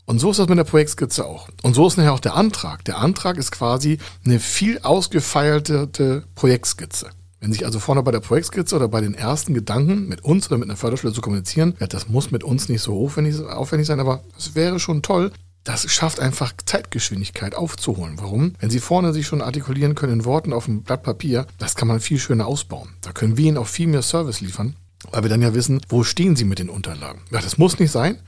Und 0.06 0.20
so 0.20 0.30
ist 0.30 0.38
das 0.38 0.48
mit 0.48 0.56
der 0.56 0.64
Projektskizze 0.64 1.26
auch. 1.26 1.48
Und 1.62 1.74
so 1.74 1.86
ist 1.86 1.98
nachher 1.98 2.14
auch 2.14 2.20
der 2.20 2.34
Antrag. 2.34 2.82
Der 2.86 2.96
Antrag 2.96 3.36
ist 3.36 3.52
quasi 3.52 3.98
eine 4.24 4.40
viel 4.40 4.78
ausgefeilte 4.78 6.24
Projektskizze. 6.34 7.10
Wenn 7.40 7.52
sich 7.52 7.66
also 7.66 7.78
vorne 7.78 8.02
bei 8.02 8.10
der 8.10 8.20
Projektskizze 8.20 8.74
oder 8.74 8.88
bei 8.88 9.02
den 9.02 9.12
ersten 9.14 9.52
Gedanken 9.52 10.08
mit 10.08 10.24
uns 10.24 10.48
oder 10.48 10.56
mit 10.56 10.68
einer 10.68 10.78
Förderschule 10.78 11.12
zu 11.12 11.20
kommunizieren, 11.20 11.74
ja, 11.78 11.86
das 11.86 12.08
muss 12.08 12.30
mit 12.30 12.42
uns 12.42 12.70
nicht 12.70 12.80
so 12.80 12.94
aufwendig 12.94 13.86
sein, 13.86 14.00
aber 14.00 14.24
es 14.36 14.54
wäre 14.54 14.80
schon 14.80 15.02
toll, 15.02 15.30
das 15.68 15.90
schafft 15.92 16.18
einfach 16.18 16.54
Zeitgeschwindigkeit 16.64 17.54
aufzuholen. 17.54 18.14
Warum? 18.18 18.54
Wenn 18.58 18.70
Sie 18.70 18.80
vorne 18.80 19.12
sich 19.12 19.26
schon 19.26 19.42
artikulieren 19.42 19.94
können 19.94 20.14
in 20.14 20.24
Worten 20.24 20.54
auf 20.54 20.64
dem 20.64 20.82
Blatt 20.82 21.02
Papier, 21.02 21.46
das 21.58 21.76
kann 21.76 21.88
man 21.88 22.00
viel 22.00 22.18
schöner 22.18 22.46
ausbauen. 22.46 22.88
Da 23.02 23.12
können 23.12 23.36
wir 23.36 23.48
Ihnen 23.48 23.58
auch 23.58 23.66
viel 23.66 23.86
mehr 23.86 24.00
Service 24.00 24.40
liefern, 24.40 24.76
weil 25.10 25.24
wir 25.24 25.28
dann 25.28 25.42
ja 25.42 25.52
wissen, 25.52 25.82
wo 25.90 26.04
stehen 26.04 26.36
Sie 26.36 26.46
mit 26.46 26.58
den 26.58 26.70
Unterlagen. 26.70 27.20
Ja, 27.30 27.42
das 27.42 27.58
muss 27.58 27.78
nicht 27.78 27.90
sein. 27.90 28.18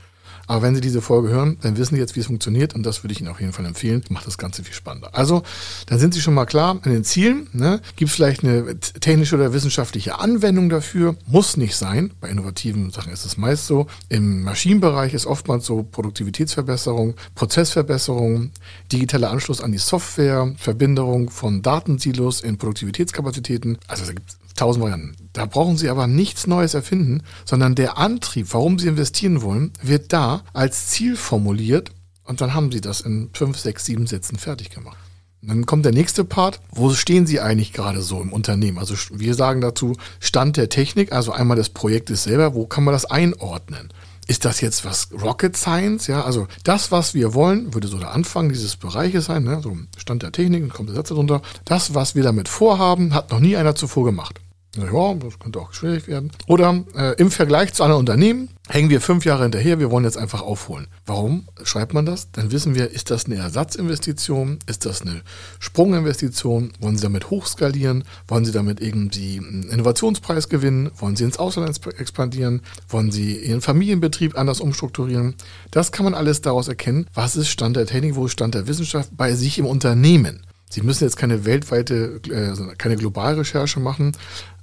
Aber 0.47 0.61
wenn 0.61 0.75
Sie 0.75 0.81
diese 0.81 1.01
Folge 1.01 1.29
hören, 1.29 1.57
dann 1.61 1.77
wissen 1.77 1.95
Sie 1.95 2.01
jetzt, 2.01 2.15
wie 2.15 2.19
es 2.19 2.27
funktioniert 2.27 2.75
und 2.75 2.85
das 2.85 3.03
würde 3.03 3.13
ich 3.13 3.21
Ihnen 3.21 3.29
auf 3.29 3.39
jeden 3.39 3.53
Fall 3.53 3.65
empfehlen. 3.65 4.03
Macht 4.09 4.27
das 4.27 4.37
Ganze 4.37 4.63
viel 4.63 4.73
spannender. 4.73 5.11
Also, 5.13 5.43
dann 5.87 5.99
sind 5.99 6.13
Sie 6.13 6.21
schon 6.21 6.33
mal 6.33 6.45
klar 6.45 6.79
in 6.83 6.91
den 6.91 7.03
Zielen. 7.03 7.47
Ne? 7.53 7.81
Gibt 7.95 8.09
es 8.09 8.15
vielleicht 8.15 8.43
eine 8.43 8.79
technische 8.79 9.35
oder 9.35 9.53
wissenschaftliche 9.53 10.19
Anwendung 10.19 10.69
dafür? 10.69 11.15
Muss 11.27 11.57
nicht 11.57 11.75
sein. 11.75 12.11
Bei 12.19 12.29
innovativen 12.29 12.91
Sachen 12.91 13.13
ist 13.13 13.25
es 13.25 13.37
meist 13.37 13.67
so. 13.67 13.87
Im 14.09 14.43
Maschinenbereich 14.43 15.13
ist 15.13 15.25
oftmals 15.25 15.65
so 15.65 15.83
Produktivitätsverbesserung, 15.83 17.15
Prozessverbesserung, 17.35 18.51
digitaler 18.91 19.31
Anschluss 19.31 19.61
an 19.61 19.71
die 19.71 19.77
Software, 19.77 20.53
Verbinderung 20.57 21.29
von 21.29 21.61
Datensilos 21.61 22.41
in 22.41 22.57
Produktivitätskapazitäten. 22.57 23.77
Also 23.87 24.05
da 24.05 24.13
gibt 24.13 24.29
es 24.29 24.40
tausend 24.55 24.83
Varianten. 24.83 25.15
Da 25.33 25.45
brauchen 25.45 25.77
Sie 25.77 25.89
aber 25.89 26.07
nichts 26.07 26.47
Neues 26.47 26.73
erfinden, 26.73 27.23
sondern 27.45 27.75
der 27.75 27.97
Antrieb, 27.97 28.47
warum 28.51 28.79
Sie 28.79 28.87
investieren 28.87 29.41
wollen, 29.41 29.71
wird 29.81 30.13
da 30.13 30.43
als 30.53 30.87
Ziel 30.87 31.15
formuliert 31.15 31.91
und 32.23 32.41
dann 32.41 32.53
haben 32.53 32.71
Sie 32.71 32.81
das 32.81 33.01
in 33.01 33.29
fünf, 33.33 33.57
sechs, 33.57 33.85
sieben 33.85 34.07
Sätzen 34.07 34.37
fertig 34.37 34.69
gemacht. 34.69 34.97
Dann 35.41 35.65
kommt 35.65 35.85
der 35.85 35.91
nächste 35.91 36.23
Part. 36.23 36.61
Wo 36.71 36.93
stehen 36.93 37.25
Sie 37.25 37.39
eigentlich 37.39 37.73
gerade 37.73 38.01
so 38.01 38.21
im 38.21 38.31
Unternehmen? 38.31 38.77
Also 38.77 38.95
wir 39.11 39.33
sagen 39.33 39.59
dazu 39.59 39.97
Stand 40.19 40.55
der 40.55 40.69
Technik, 40.69 41.11
also 41.11 41.31
einmal 41.31 41.57
des 41.57 41.69
Projektes 41.69 42.23
selber. 42.23 42.53
Wo 42.53 42.67
kann 42.67 42.83
man 42.83 42.93
das 42.93 43.05
einordnen? 43.05 43.89
Ist 44.31 44.45
das 44.45 44.61
jetzt 44.61 44.85
was 44.85 45.09
Rocket 45.11 45.57
Science? 45.57 46.07
Ja, 46.07 46.23
also 46.23 46.47
das, 46.63 46.89
was 46.89 47.13
wir 47.13 47.33
wollen, 47.33 47.73
würde 47.73 47.89
so 47.89 47.97
der 47.97 48.13
Anfang 48.13 48.47
dieses 48.47 48.77
Bereiches 48.77 49.25
sein, 49.25 49.43
ne? 49.43 49.59
so 49.61 49.75
Stand 49.97 50.23
der 50.23 50.31
Technik, 50.31 50.69
kommt 50.69 50.87
der 50.87 50.95
Satz 50.95 51.09
darunter. 51.09 51.41
Das, 51.65 51.95
was 51.95 52.15
wir 52.15 52.23
damit 52.23 52.47
vorhaben, 52.47 53.13
hat 53.13 53.29
noch 53.29 53.41
nie 53.41 53.57
einer 53.57 53.75
zuvor 53.75 54.05
gemacht. 54.05 54.39
Ja, 54.77 55.13
das 55.15 55.37
könnte 55.37 55.59
auch 55.59 55.73
schwierig 55.73 56.07
werden. 56.07 56.31
Oder 56.47 56.85
äh, 56.95 57.15
im 57.17 57.29
Vergleich 57.29 57.73
zu 57.73 57.83
anderen 57.83 57.99
Unternehmen 57.99 58.47
hängen 58.69 58.89
wir 58.89 59.01
fünf 59.01 59.25
Jahre 59.25 59.43
hinterher, 59.43 59.79
wir 59.79 59.91
wollen 59.91 60.05
jetzt 60.05 60.17
einfach 60.17 60.41
aufholen. 60.41 60.87
Warum 61.05 61.49
schreibt 61.63 61.93
man 61.93 62.05
das? 62.05 62.31
Dann 62.31 62.53
wissen 62.53 62.73
wir, 62.73 62.89
ist 62.89 63.11
das 63.11 63.25
eine 63.25 63.35
Ersatzinvestition? 63.35 64.59
Ist 64.67 64.85
das 64.85 65.01
eine 65.01 65.23
Sprunginvestition? 65.59 66.71
Wollen 66.79 66.95
Sie 66.95 67.03
damit 67.03 67.29
hochskalieren? 67.29 68.05
Wollen 68.29 68.45
Sie 68.45 68.53
damit 68.53 68.79
irgendwie 68.79 69.39
einen 69.39 69.63
Innovationspreis 69.63 70.47
gewinnen? 70.47 70.89
Wollen 70.95 71.17
Sie 71.17 71.25
ins 71.25 71.37
Ausland 71.37 71.77
expandieren? 71.99 72.61
Wollen 72.87 73.11
Sie 73.11 73.35
Ihren 73.39 73.59
Familienbetrieb 73.59 74.37
anders 74.37 74.61
umstrukturieren? 74.61 75.35
Das 75.71 75.91
kann 75.91 76.05
man 76.05 76.13
alles 76.13 76.39
daraus 76.39 76.69
erkennen. 76.69 77.07
Was 77.13 77.35
ist 77.35 77.49
Stand 77.49 77.75
der 77.75 77.87
Technik? 77.87 78.15
Wo 78.15 78.25
ist 78.25 78.31
Stand 78.31 78.55
der 78.55 78.67
Wissenschaft 78.67 79.09
bei 79.17 79.33
sich 79.33 79.59
im 79.59 79.65
Unternehmen? 79.65 80.45
Sie 80.71 80.81
müssen 80.81 81.03
jetzt 81.03 81.17
keine 81.17 81.43
weltweite, 81.43 82.21
äh, 82.29 82.75
keine 82.77 82.95
Globalrecherche 82.95 83.81
machen, 83.81 84.13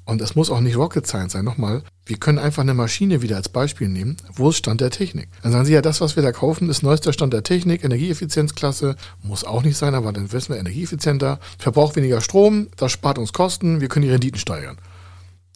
Und 0.09 0.23
es 0.23 0.35
muss 0.35 0.49
auch 0.49 0.61
nicht 0.61 0.79
Rocket 0.79 1.07
Science 1.07 1.35
sein. 1.35 1.45
Nochmal, 1.45 1.83
wir 2.07 2.17
können 2.17 2.39
einfach 2.39 2.63
eine 2.63 2.73
Maschine 2.73 3.21
wieder 3.21 3.37
als 3.37 3.51
Beispiel 3.51 3.91
nehmen. 3.91 4.17
Wo 4.33 4.49
ist 4.49 4.57
Stand 4.57 4.81
der 4.81 4.89
Technik? 4.89 5.29
Dann 5.43 5.53
sagen 5.53 5.67
Sie 5.67 5.75
ja, 5.75 5.83
das, 5.83 6.01
was 6.01 6.17
wir 6.17 6.23
da 6.23 6.33
kaufen, 6.33 6.71
ist 6.71 6.83
neuester 6.83 7.13
Stand 7.13 7.35
der 7.35 7.43
Technik, 7.43 7.85
Energieeffizienzklasse. 7.85 8.97
Muss 9.23 9.45
auch 9.45 9.63
nicht 9.63 9.77
sein, 9.77 9.95
aber 9.95 10.15
dann 10.15 10.33
wissen 10.33 10.55
wir 10.55 10.61
energieeffizienter, 10.61 11.41
verbraucht 11.59 11.97
weniger 11.97 12.23
Strom, 12.23 12.69
das 12.79 12.91
spart 12.91 13.19
uns 13.19 13.35
Kosten, 13.35 13.83
wir 13.83 13.89
können 13.89 14.07
die 14.07 14.11
Renditen 14.11 14.41
steigern. 14.41 14.79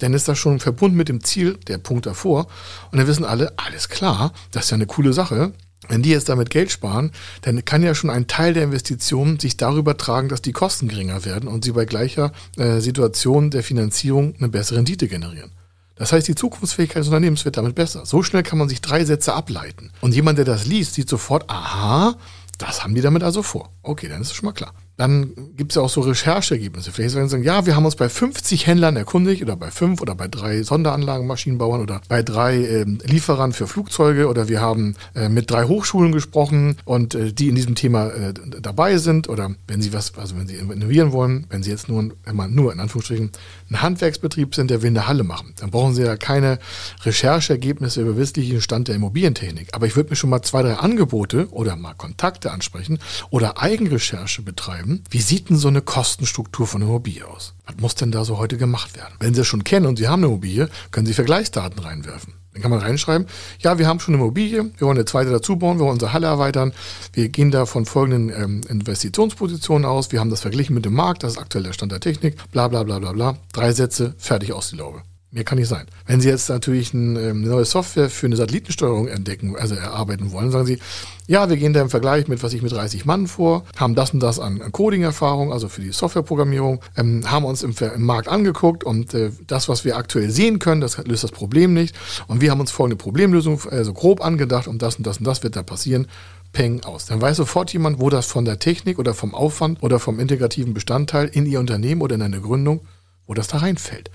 Dann 0.00 0.12
ist 0.12 0.28
das 0.28 0.36
schon 0.36 0.60
verbunden 0.60 0.98
mit 0.98 1.08
dem 1.08 1.24
Ziel, 1.24 1.56
der 1.66 1.78
Punkt 1.78 2.04
davor. 2.04 2.46
Und 2.90 2.98
dann 2.98 3.06
wissen 3.06 3.24
alle, 3.24 3.54
alles 3.56 3.88
klar, 3.88 4.34
das 4.50 4.64
ist 4.64 4.70
ja 4.70 4.74
eine 4.74 4.86
coole 4.86 5.14
Sache. 5.14 5.54
Wenn 5.88 6.02
die 6.02 6.10
jetzt 6.10 6.28
damit 6.28 6.50
Geld 6.50 6.70
sparen, 6.70 7.10
dann 7.42 7.64
kann 7.64 7.82
ja 7.82 7.94
schon 7.94 8.10
ein 8.10 8.28
Teil 8.28 8.54
der 8.54 8.62
Investitionen 8.62 9.40
sich 9.40 9.56
darüber 9.56 9.96
tragen, 9.96 10.28
dass 10.28 10.42
die 10.42 10.52
Kosten 10.52 10.88
geringer 10.88 11.24
werden 11.24 11.48
und 11.48 11.64
sie 11.64 11.72
bei 11.72 11.84
gleicher 11.84 12.32
äh, 12.56 12.78
Situation 12.80 13.50
der 13.50 13.62
Finanzierung 13.62 14.34
eine 14.38 14.48
bessere 14.48 14.78
Rendite 14.78 15.08
generieren. 15.08 15.50
Das 15.96 16.12
heißt, 16.12 16.26
die 16.26 16.34
Zukunftsfähigkeit 16.34 17.00
des 17.00 17.08
Unternehmens 17.08 17.44
wird 17.44 17.56
damit 17.56 17.74
besser. 17.74 18.06
So 18.06 18.22
schnell 18.22 18.42
kann 18.42 18.58
man 18.58 18.68
sich 18.68 18.80
drei 18.80 19.04
Sätze 19.04 19.34
ableiten. 19.34 19.90
Und 20.00 20.14
jemand, 20.14 20.38
der 20.38 20.44
das 20.44 20.66
liest, 20.66 20.94
sieht 20.94 21.08
sofort, 21.08 21.48
aha, 21.50 22.16
das 22.58 22.82
haben 22.82 22.94
die 22.94 23.00
damit 23.00 23.22
also 23.22 23.42
vor. 23.42 23.70
Okay, 23.82 24.08
dann 24.08 24.22
ist 24.22 24.28
es 24.28 24.34
schon 24.34 24.46
mal 24.46 24.52
klar. 24.52 24.72
Dann 24.98 25.32
gibt 25.56 25.72
es 25.72 25.76
ja 25.76 25.82
auch 25.82 25.88
so 25.88 26.02
Rechercheergebnisse. 26.02 26.92
Vielleicht 26.92 27.14
werden 27.14 27.26
sie 27.28 27.32
sagen, 27.32 27.44
ja, 27.44 27.64
wir 27.64 27.74
haben 27.74 27.86
uns 27.86 27.96
bei 27.96 28.08
50 28.08 28.66
Händlern 28.66 28.94
erkundigt 28.96 29.42
oder 29.42 29.56
bei 29.56 29.70
fünf 29.70 30.02
oder 30.02 30.14
bei 30.14 30.28
drei 30.28 30.62
Sonderanlagenmaschinenbauern 30.62 31.80
oder 31.80 32.02
bei 32.08 32.22
drei 32.22 32.58
äh, 32.58 32.84
Lieferern 32.84 33.52
für 33.52 33.66
Flugzeuge 33.66 34.28
oder 34.28 34.48
wir 34.48 34.60
haben 34.60 34.94
äh, 35.14 35.30
mit 35.30 35.50
drei 35.50 35.64
Hochschulen 35.64 36.12
gesprochen 36.12 36.76
und 36.84 37.14
äh, 37.14 37.32
die 37.32 37.48
in 37.48 37.54
diesem 37.54 37.74
Thema 37.74 38.08
äh, 38.08 38.34
dabei 38.60 38.98
sind 38.98 39.28
oder 39.30 39.54
wenn 39.66 39.80
sie 39.80 39.92
was, 39.94 40.16
also 40.18 40.36
wenn 40.36 40.46
sie 40.46 40.56
innovieren 40.56 41.12
wollen, 41.12 41.46
wenn 41.48 41.62
sie 41.62 41.70
jetzt 41.70 41.88
nur, 41.88 42.10
wenn 42.24 42.36
man 42.36 42.54
nur 42.54 42.72
in 42.72 42.78
Anführungsstrichen 42.78 43.32
ein 43.70 43.82
Handwerksbetrieb 43.82 44.54
sind, 44.54 44.70
der 44.70 44.82
will 44.82 44.90
eine 44.90 45.08
Halle 45.08 45.24
machen, 45.24 45.54
dann 45.56 45.70
brauchen 45.70 45.94
sie 45.94 46.02
ja 46.02 46.16
keine 46.16 46.58
Rechercheergebnisse 47.02 48.02
über 48.02 48.16
wissentlichen 48.18 48.60
Stand 48.60 48.88
der 48.88 48.96
Immobilientechnik. 48.96 49.68
Aber 49.72 49.86
ich 49.86 49.96
würde 49.96 50.10
mir 50.10 50.16
schon 50.16 50.30
mal 50.30 50.42
zwei, 50.42 50.62
drei 50.62 50.74
Angebote 50.74 51.48
oder 51.50 51.76
mal 51.76 51.94
Kontakte 51.94 52.50
ansprechen 52.50 52.98
oder 53.30 53.60
Eigenrecherche 53.60 54.42
betreiben 54.42 54.91
schreiben, 54.92 55.04
wie 55.10 55.20
sieht 55.20 55.48
denn 55.48 55.56
so 55.56 55.68
eine 55.68 55.82
Kostenstruktur 55.82 56.66
von 56.66 56.82
Immobilie 56.82 57.26
aus? 57.26 57.54
Was 57.66 57.76
muss 57.80 57.94
denn 57.94 58.12
da 58.12 58.24
so 58.24 58.38
heute 58.38 58.56
gemacht 58.56 58.96
werden? 58.96 59.14
Wenn 59.20 59.34
Sie 59.34 59.40
es 59.40 59.46
schon 59.46 59.64
kennen 59.64 59.86
und 59.86 59.98
Sie 59.98 60.08
haben 60.08 60.20
eine 60.20 60.26
Immobilie, 60.26 60.68
können 60.90 61.06
Sie 61.06 61.14
Vergleichsdaten 61.14 61.78
reinwerfen. 61.78 62.34
Dann 62.52 62.60
kann 62.60 62.70
man 62.70 62.80
reinschreiben, 62.80 63.26
ja, 63.60 63.78
wir 63.78 63.86
haben 63.86 63.98
schon 63.98 64.14
eine 64.14 64.22
Immobilie, 64.22 64.70
wir 64.76 64.86
wollen 64.86 64.98
eine 64.98 65.06
zweite 65.06 65.30
dazu 65.30 65.56
bauen, 65.56 65.78
wir 65.78 65.84
wollen 65.84 65.94
unsere 65.94 66.12
Halle 66.12 66.26
erweitern, 66.26 66.72
wir 67.14 67.30
gehen 67.30 67.50
da 67.50 67.64
von 67.64 67.86
folgenden 67.86 68.28
ähm, 68.28 68.60
Investitionspositionen 68.68 69.86
aus, 69.86 70.12
wir 70.12 70.20
haben 70.20 70.28
das 70.28 70.42
verglichen 70.42 70.74
mit 70.74 70.84
dem 70.84 70.92
Markt, 70.92 71.22
das 71.22 71.32
ist 71.32 71.38
aktuell 71.38 71.64
der 71.64 71.72
Stand 71.72 71.92
der 71.92 72.00
Technik, 72.00 72.36
bla 72.50 72.68
bla 72.68 72.82
bla 72.82 72.98
bla 72.98 73.12
bla. 73.12 73.38
Drei 73.54 73.72
Sätze, 73.72 74.14
fertig 74.18 74.52
aus 74.52 74.68
die 74.68 74.76
Laube. 74.76 75.02
Mehr 75.34 75.44
kann 75.44 75.56
nicht 75.56 75.68
sein. 75.68 75.86
Wenn 76.04 76.20
Sie 76.20 76.28
jetzt 76.28 76.50
natürlich 76.50 76.92
ähm, 76.92 77.16
eine 77.16 77.32
neue 77.34 77.64
Software 77.64 78.10
für 78.10 78.26
eine 78.26 78.36
Satellitensteuerung 78.36 79.08
entdecken, 79.08 79.56
also 79.56 79.74
erarbeiten 79.74 80.30
wollen, 80.30 80.50
sagen 80.50 80.66
Sie, 80.66 80.78
ja, 81.26 81.48
wir 81.48 81.56
gehen 81.56 81.72
da 81.72 81.80
im 81.80 81.88
Vergleich 81.88 82.28
mit, 82.28 82.42
was 82.42 82.52
ich 82.52 82.60
mit 82.60 82.70
30 82.70 83.06
Mann 83.06 83.26
vor, 83.26 83.64
haben 83.76 83.94
das 83.94 84.12
und 84.12 84.20
das 84.20 84.38
an 84.38 84.60
Coding-Erfahrung, 84.72 85.50
also 85.50 85.70
für 85.70 85.80
die 85.80 85.90
Softwareprogrammierung, 85.90 86.80
ähm, 86.98 87.30
haben 87.30 87.46
uns 87.46 87.62
im, 87.62 87.74
im, 87.94 88.02
Markt 88.02 88.28
angeguckt 88.28 88.84
und 88.84 89.14
äh, 89.14 89.30
das, 89.46 89.70
was 89.70 89.86
wir 89.86 89.96
aktuell 89.96 90.28
sehen 90.28 90.58
können, 90.58 90.82
das 90.82 90.98
löst 90.98 91.24
das 91.24 91.32
Problem 91.32 91.72
nicht. 91.72 91.96
Und 92.26 92.42
wir 92.42 92.50
haben 92.50 92.60
uns 92.60 92.70
folgende 92.70 92.96
Problemlösung 93.02 93.58
also 93.70 93.94
grob 93.94 94.22
angedacht 94.22 94.68
und 94.68 94.82
das 94.82 94.96
und 94.96 95.06
das 95.06 95.16
und 95.16 95.24
das 95.24 95.42
wird 95.42 95.56
da 95.56 95.62
passieren. 95.62 96.08
Peng 96.52 96.84
aus. 96.84 97.06
Dann 97.06 97.22
weiß 97.22 97.38
sofort 97.38 97.72
jemand, 97.72 98.00
wo 98.00 98.10
das 98.10 98.26
von 98.26 98.44
der 98.44 98.58
Technik 98.58 98.98
oder 98.98 99.14
vom 99.14 99.34
Aufwand 99.34 99.82
oder 99.82 99.98
vom 99.98 100.20
integrativen 100.20 100.74
Bestandteil 100.74 101.28
in 101.28 101.46
Ihr 101.46 101.58
Unternehmen 101.58 102.02
oder 102.02 102.16
in 102.16 102.22
eine 102.22 102.42
Gründung, 102.42 102.82
wo 103.26 103.32
das 103.32 103.48
da 103.48 103.56
reinfällt. 103.56 104.10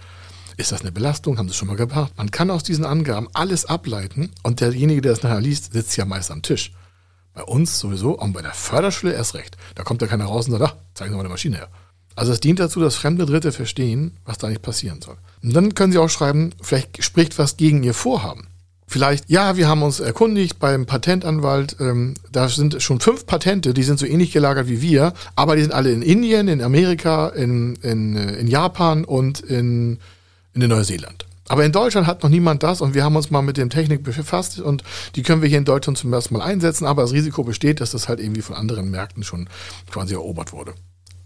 Ist 0.58 0.72
das 0.72 0.82
eine 0.82 0.92
Belastung? 0.92 1.38
Haben 1.38 1.48
Sie 1.48 1.54
schon 1.54 1.68
mal 1.68 1.78
gebracht? 1.78 2.12
Man 2.18 2.32
kann 2.32 2.50
aus 2.50 2.64
diesen 2.64 2.84
Angaben 2.84 3.28
alles 3.34 3.66
ableiten 3.66 4.32
und 4.42 4.60
derjenige, 4.60 5.02
der 5.02 5.14
es 5.14 5.22
nachher 5.22 5.40
liest, 5.40 5.72
sitzt 5.72 5.96
ja 5.98 6.06
meist 6.06 6.32
am 6.32 6.42
Tisch. 6.42 6.74
Bei 7.36 7.44
uns 7.44 7.78
sowieso 7.78 8.18
und 8.18 8.34
bei 8.34 8.42
der 8.42 8.54
Förderschule 8.54 9.14
erst 9.14 9.36
recht. 9.36 9.56
Da 9.76 9.84
kommt 9.84 10.02
ja 10.02 10.08
keiner 10.08 10.26
raus 10.26 10.48
und 10.48 10.54
sagt, 10.54 10.64
ach, 10.64 10.76
zeigen 10.96 11.12
Sie 11.12 11.16
mal 11.16 11.22
eine 11.22 11.30
Maschine 11.30 11.58
her. 11.58 11.70
Also 12.16 12.32
es 12.32 12.40
dient 12.40 12.60
dazu, 12.60 12.80
dass 12.80 12.96
fremde 12.96 13.28
Dritte 13.28 13.52
verstehen, 13.52 14.18
was 14.26 14.40
da 14.40 14.50
nicht 14.50 14.64
passieren 14.64 15.00
soll. 15.00 15.18
Und 15.44 15.56
dann 15.56 15.76
können 15.76 15.92
Sie 15.92 16.00
auch 16.00 16.10
schreiben, 16.10 16.50
vielleicht 16.60 17.04
spricht 17.04 17.38
was 17.38 17.58
gegen 17.58 17.84
Ihr 17.84 17.94
Vorhaben. 17.94 18.48
Vielleicht, 18.88 19.30
ja, 19.30 19.58
wir 19.58 19.68
haben 19.68 19.84
uns 19.84 20.00
erkundigt 20.00 20.58
beim 20.58 20.88
Patentanwalt, 20.88 21.76
ähm, 21.80 22.16
da 22.32 22.50
sind 22.50 22.82
schon 22.82 23.00
fünf 23.00 23.28
Patente, 23.28 23.76
die 23.76 23.84
sind 23.84 24.00
so 24.00 24.08
ähnlich 24.08 24.32
gelagert 24.32 24.68
wie 24.70 24.82
wir, 24.82 25.14
aber 25.36 25.56
die 25.56 25.62
sind 25.62 25.74
alle 25.74 25.92
in 25.92 26.02
Indien, 26.02 26.48
in 26.48 26.64
Amerika, 26.64 27.28
in, 27.28 27.76
in, 27.84 28.16
äh, 28.16 28.38
in 28.38 28.48
Japan 28.48 29.04
und 29.04 29.42
in 29.42 30.00
in 30.62 30.70
Neuseeland. 30.70 31.26
Aber 31.48 31.64
in 31.64 31.72
Deutschland 31.72 32.08
hat 32.08 32.24
noch 32.24 32.30
niemand 32.30 32.64
das 32.64 32.82
und 32.82 32.94
wir 32.94 33.04
haben 33.04 33.16
uns 33.16 33.32
mal 33.32 33.42
mit 33.42 33.58
dem 33.58 33.70
Technik 33.70 34.04
befasst 34.04 34.60
und 34.60 34.84
die 35.16 35.24
können 35.24 35.42
wir 35.42 35.50
hier 35.50 35.58
in 35.58 35.66
Deutschland 35.66 35.98
zum 35.98 36.12
ersten 36.12 36.36
Mal 36.36 36.44
einsetzen, 36.44 36.86
aber 36.86 37.04
das 37.04 37.14
Risiko 37.14 37.44
besteht, 37.44 37.80
dass 37.80 37.92
das 37.92 38.10
halt 38.10 38.20
irgendwie 38.20 38.42
von 38.42 38.56
anderen 38.56 38.92
Märkten 38.92 39.24
schon 39.24 39.50
quasi 39.90 40.14
erobert 40.14 40.52
wurde. 40.52 40.74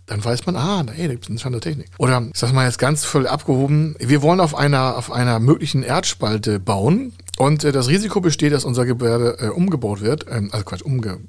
Dann 0.06 0.24
weiß 0.24 0.46
man, 0.46 0.56
ah, 0.56 0.84
ey, 0.96 1.08
da 1.08 1.14
gibt 1.14 1.24
es 1.24 1.30
eine 1.30 1.40
Stand 1.40 1.62
Technik. 1.62 1.88
Oder 1.98 2.28
ich 2.34 2.40
sag 2.40 2.54
mal 2.54 2.66
jetzt 2.66 2.80
ganz 2.80 3.06
voll 3.06 3.28
abgehoben, 3.28 3.96
wir 4.00 4.22
wollen 4.22 4.42
auf 4.42 4.56
einer, 4.56 4.98
auf 4.98 5.12
einer 5.12 5.40
möglichen 5.40 5.84
Erdspalte 5.84 6.60
bauen 6.60 7.14
und 7.38 7.64
äh, 7.64 7.72
das 7.72 7.88
Risiko 7.88 8.22
besteht, 8.22 8.54
dass 8.54 8.66
unser 8.66 8.86
Gebäude 8.86 9.38
äh, 9.40 9.48
umgebaut 9.48 10.02
wird, 10.02 10.28
äh, 10.28 10.42
also 10.52 10.66
Quatsch, 10.66 10.82
umge, 10.82 11.20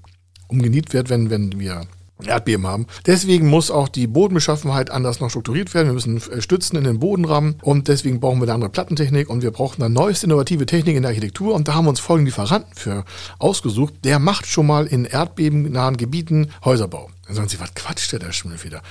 umgeniet 0.48 0.92
wird, 0.92 1.08
wenn, 1.08 1.30
wenn 1.30 1.58
wir 1.58 1.82
Erdbeben 2.28 2.66
haben. 2.66 2.86
Deswegen 3.06 3.48
muss 3.48 3.70
auch 3.70 3.88
die 3.88 4.06
Bodenbeschaffenheit 4.06 4.90
anders 4.90 5.20
noch 5.20 5.30
strukturiert 5.30 5.74
werden. 5.74 5.88
Wir 5.88 5.94
müssen 5.94 6.16
äh, 6.16 6.40
Stützen 6.40 6.76
in 6.76 6.84
den 6.84 6.98
Bodenrahmen 6.98 7.56
und 7.62 7.88
deswegen 7.88 8.20
brauchen 8.20 8.40
wir 8.40 8.44
eine 8.44 8.54
andere 8.54 8.70
Plattentechnik 8.70 9.28
und 9.28 9.42
wir 9.42 9.50
brauchen 9.50 9.82
eine 9.82 9.92
neueste 9.92 10.26
innovative 10.26 10.66
Technik 10.66 10.96
in 10.96 11.02
der 11.02 11.10
Architektur 11.10 11.54
und 11.54 11.68
da 11.68 11.74
haben 11.74 11.84
wir 11.84 11.90
uns 11.90 12.00
folgenden 12.00 12.26
Lieferanten 12.26 12.74
für 12.74 13.04
ausgesucht. 13.38 13.94
Der 14.04 14.18
macht 14.18 14.46
schon 14.46 14.66
mal 14.66 14.86
in 14.86 15.04
erdbebennahen 15.04 15.96
Gebieten 15.96 16.50
Häuserbau. 16.64 17.10
Dann 17.26 17.36
sagen 17.36 17.48
Sie, 17.48 17.60
was 17.60 17.74
quatscht 17.74 18.12
der 18.12 18.18
da 18.18 18.32
schon 18.32 18.52
wieder? 18.62 18.82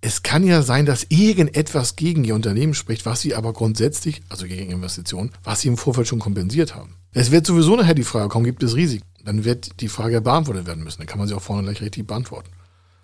Es 0.00 0.22
kann 0.22 0.44
ja 0.44 0.62
sein, 0.62 0.86
dass 0.86 1.06
irgendetwas 1.10 1.96
gegen 1.96 2.24
Ihr 2.24 2.34
Unternehmen 2.34 2.74
spricht, 2.74 3.04
was 3.04 3.20
Sie 3.20 3.34
aber 3.34 3.52
grundsätzlich, 3.52 4.22
also 4.28 4.46
gegen 4.46 4.70
Investitionen, 4.70 5.30
was 5.44 5.60
Sie 5.60 5.68
im 5.68 5.76
Vorfeld 5.76 6.08
schon 6.08 6.20
kompensiert 6.20 6.74
haben. 6.74 6.96
Es 7.12 7.30
wird 7.30 7.46
sowieso 7.46 7.76
nachher 7.76 7.94
die 7.94 8.04
Frage 8.04 8.28
kommen, 8.28 8.44
gibt 8.44 8.62
es 8.62 8.76
Risiken? 8.76 9.04
dann 9.24 9.44
wird 9.44 9.80
die 9.80 9.88
Frage 9.88 10.20
beantwortet 10.20 10.66
werden 10.66 10.84
müssen. 10.84 10.98
Dann 10.98 11.06
kann 11.06 11.18
man 11.18 11.28
sie 11.28 11.34
auch 11.34 11.42
vorne 11.42 11.62
gleich 11.62 11.80
richtig 11.80 12.06
beantworten. 12.06 12.50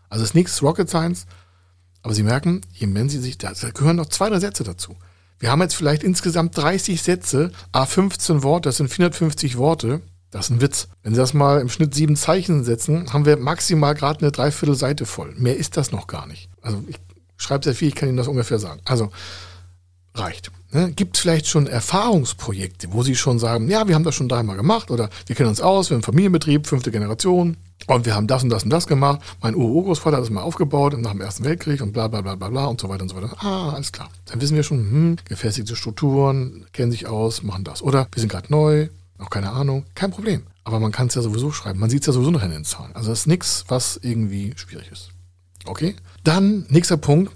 Also 0.08 0.22
es 0.22 0.30
ist 0.30 0.34
nichts 0.34 0.62
Rocket 0.62 0.88
Science, 0.88 1.26
aber 2.02 2.14
Sie 2.14 2.22
merken, 2.22 2.60
je 2.72 2.86
mehr 2.86 3.08
Sie 3.08 3.18
sich, 3.18 3.38
da 3.38 3.52
gehören 3.74 3.96
noch 3.96 4.06
zwei, 4.06 4.28
drei 4.28 4.38
Sätze 4.38 4.64
dazu. 4.64 4.96
Wir 5.38 5.50
haben 5.50 5.60
jetzt 5.60 5.74
vielleicht 5.74 6.02
insgesamt 6.02 6.56
30 6.56 7.02
Sätze, 7.02 7.50
A15 7.72 8.42
Worte, 8.42 8.68
das 8.68 8.78
sind 8.78 8.88
450 8.88 9.58
Worte. 9.58 10.00
Das 10.36 10.50
ist 10.50 10.50
ein 10.50 10.60
Witz. 10.60 10.88
Wenn 11.02 11.14
Sie 11.14 11.18
das 11.18 11.32
mal 11.32 11.62
im 11.62 11.70
Schnitt 11.70 11.94
sieben 11.94 12.14
Zeichen 12.14 12.62
setzen, 12.62 13.10
haben 13.10 13.24
wir 13.24 13.38
maximal 13.38 13.94
gerade 13.94 14.20
eine 14.20 14.32
Dreiviertelseite 14.32 15.06
voll. 15.06 15.32
Mehr 15.38 15.56
ist 15.56 15.78
das 15.78 15.92
noch 15.92 16.08
gar 16.08 16.26
nicht. 16.26 16.50
Also 16.60 16.84
ich 16.88 16.96
schreibe 17.38 17.64
sehr 17.64 17.74
viel, 17.74 17.88
ich 17.88 17.94
kann 17.94 18.10
Ihnen 18.10 18.18
das 18.18 18.28
ungefähr 18.28 18.58
sagen. 18.58 18.82
Also 18.84 19.10
reicht. 20.14 20.50
Ne? 20.72 20.92
Gibt 20.92 21.16
es 21.16 21.22
vielleicht 21.22 21.46
schon 21.46 21.66
Erfahrungsprojekte, 21.66 22.92
wo 22.92 23.02
Sie 23.02 23.16
schon 23.16 23.38
sagen, 23.38 23.70
ja, 23.70 23.88
wir 23.88 23.94
haben 23.94 24.04
das 24.04 24.14
schon 24.14 24.28
dreimal 24.28 24.58
gemacht 24.58 24.90
oder 24.90 25.08
wir 25.24 25.34
kennen 25.34 25.48
uns 25.48 25.62
aus, 25.62 25.88
wir 25.88 25.94
haben 25.94 26.00
einen 26.00 26.12
Familienbetrieb, 26.12 26.66
fünfte 26.66 26.90
Generation 26.90 27.56
und 27.86 28.04
wir 28.04 28.14
haben 28.14 28.26
das 28.26 28.42
und 28.42 28.50
das 28.50 28.64
und 28.64 28.68
das 28.68 28.86
gemacht. 28.86 29.22
Mein 29.40 29.54
Urgroßvater 29.54 30.18
hat 30.18 30.22
das 30.22 30.28
mal 30.28 30.42
aufgebaut 30.42 30.98
nach 30.98 31.12
dem 31.12 31.22
Ersten 31.22 31.44
Weltkrieg 31.44 31.80
und 31.80 31.94
bla 31.94 32.08
bla 32.08 32.20
bla 32.20 32.34
bla 32.34 32.50
bla 32.50 32.66
und 32.66 32.78
so 32.78 32.90
weiter 32.90 33.04
und 33.04 33.08
so 33.08 33.16
weiter. 33.16 33.34
Ah, 33.42 33.70
alles 33.70 33.90
klar. 33.90 34.10
Dann 34.26 34.42
wissen 34.42 34.54
wir 34.54 34.64
schon, 34.64 34.80
hm, 34.80 35.16
gefestigte 35.24 35.76
Strukturen, 35.76 36.66
kennen 36.74 36.92
sich 36.92 37.06
aus, 37.06 37.42
machen 37.42 37.64
das. 37.64 37.80
Oder 37.80 38.06
wir 38.12 38.20
sind 38.20 38.28
gerade 38.28 38.52
neu, 38.52 38.88
noch 39.18 39.30
keine 39.30 39.50
Ahnung, 39.50 39.84
kein 39.94 40.10
Problem. 40.10 40.42
Aber 40.64 40.80
man 40.80 40.92
kann 40.92 41.06
es 41.06 41.14
ja 41.14 41.22
sowieso 41.22 41.52
schreiben. 41.52 41.78
Man 41.78 41.90
sieht 41.90 42.00
es 42.02 42.06
ja 42.06 42.12
sowieso 42.12 42.30
noch 42.30 42.42
in 42.42 42.50
den 42.50 42.64
Zahlen. 42.64 42.94
Also 42.94 43.10
das 43.10 43.20
ist 43.20 43.26
nichts, 43.26 43.64
was 43.68 43.98
irgendwie 44.02 44.52
schwierig 44.56 44.90
ist. 44.90 45.10
Okay? 45.64 45.94
Dann, 46.24 46.66
nächster 46.68 46.96
Punkt, 46.96 47.32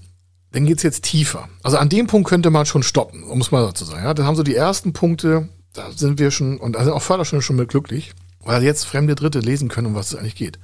dann 0.52 0.66
geht 0.66 0.78
es 0.78 0.82
jetzt 0.82 1.04
tiefer. 1.04 1.48
Also 1.62 1.78
an 1.78 1.88
dem 1.88 2.06
Punkt 2.06 2.28
könnte 2.28 2.50
man 2.50 2.66
schon 2.66 2.82
stoppen, 2.82 3.22
um 3.22 3.40
es 3.40 3.50
mal 3.50 3.64
so 3.64 3.72
zu 3.72 3.84
sagen. 3.84 4.04
Ja, 4.04 4.14
dann 4.14 4.26
haben 4.26 4.36
so 4.36 4.42
die 4.42 4.56
ersten 4.56 4.92
Punkte, 4.92 5.48
da 5.72 5.92
sind 5.92 6.18
wir 6.18 6.30
schon, 6.30 6.58
und 6.58 6.76
also 6.76 6.92
auch 6.92 7.02
Förderschule 7.02 7.42
schon 7.42 7.56
mit 7.56 7.68
glücklich, 7.68 8.12
weil 8.40 8.62
jetzt 8.62 8.84
fremde 8.84 9.14
Dritte 9.14 9.40
lesen 9.40 9.68
können, 9.68 9.88
um 9.88 9.94
was 9.94 10.12
es 10.12 10.18
eigentlich 10.18 10.34
geht. 10.34 10.58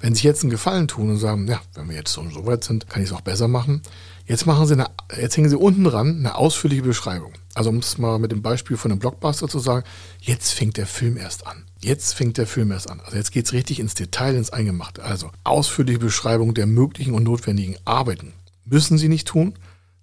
Wenn 0.00 0.14
sich 0.14 0.24
jetzt 0.24 0.42
einen 0.42 0.50
Gefallen 0.50 0.88
tun 0.88 1.08
und 1.08 1.16
sagen, 1.16 1.48
ja, 1.48 1.60
wenn 1.74 1.88
wir 1.88 1.96
jetzt 1.96 2.12
so, 2.12 2.28
so 2.28 2.44
weit 2.44 2.64
sind, 2.64 2.90
kann 2.90 3.02
ich 3.02 3.08
es 3.08 3.16
auch 3.16 3.22
besser 3.22 3.48
machen. 3.48 3.80
Jetzt 4.26 4.44
machen 4.44 4.66
sie 4.66 4.74
eine, 4.74 4.86
jetzt 5.16 5.36
hängen 5.36 5.48
sie 5.48 5.56
unten 5.56 5.84
dran 5.84 6.18
eine 6.18 6.34
ausführliche 6.34 6.82
Beschreibung. 6.82 7.32
Also 7.54 7.70
um 7.70 7.78
es 7.78 7.96
mal 7.96 8.18
mit 8.18 8.32
dem 8.32 8.42
Beispiel 8.42 8.76
von 8.76 8.90
einem 8.90 8.98
Blockbuster 8.98 9.48
zu 9.48 9.60
sagen, 9.60 9.84
jetzt 10.20 10.52
fängt 10.52 10.76
der 10.76 10.86
Film 10.86 11.16
erst 11.16 11.46
an. 11.46 11.64
Jetzt 11.80 12.14
fängt 12.14 12.36
der 12.36 12.48
Film 12.48 12.72
erst 12.72 12.90
an. 12.90 13.00
Also 13.04 13.16
jetzt 13.16 13.30
geht 13.30 13.46
es 13.46 13.52
richtig 13.52 13.78
ins 13.78 13.94
Detail, 13.94 14.34
ins 14.34 14.50
Eingemachte. 14.50 15.04
Also 15.04 15.30
ausführliche 15.44 16.00
Beschreibung 16.00 16.54
der 16.54 16.66
möglichen 16.66 17.14
und 17.14 17.22
notwendigen 17.22 17.76
Arbeiten. 17.84 18.32
Müssen 18.64 18.98
Sie 18.98 19.08
nicht 19.08 19.28
tun. 19.28 19.54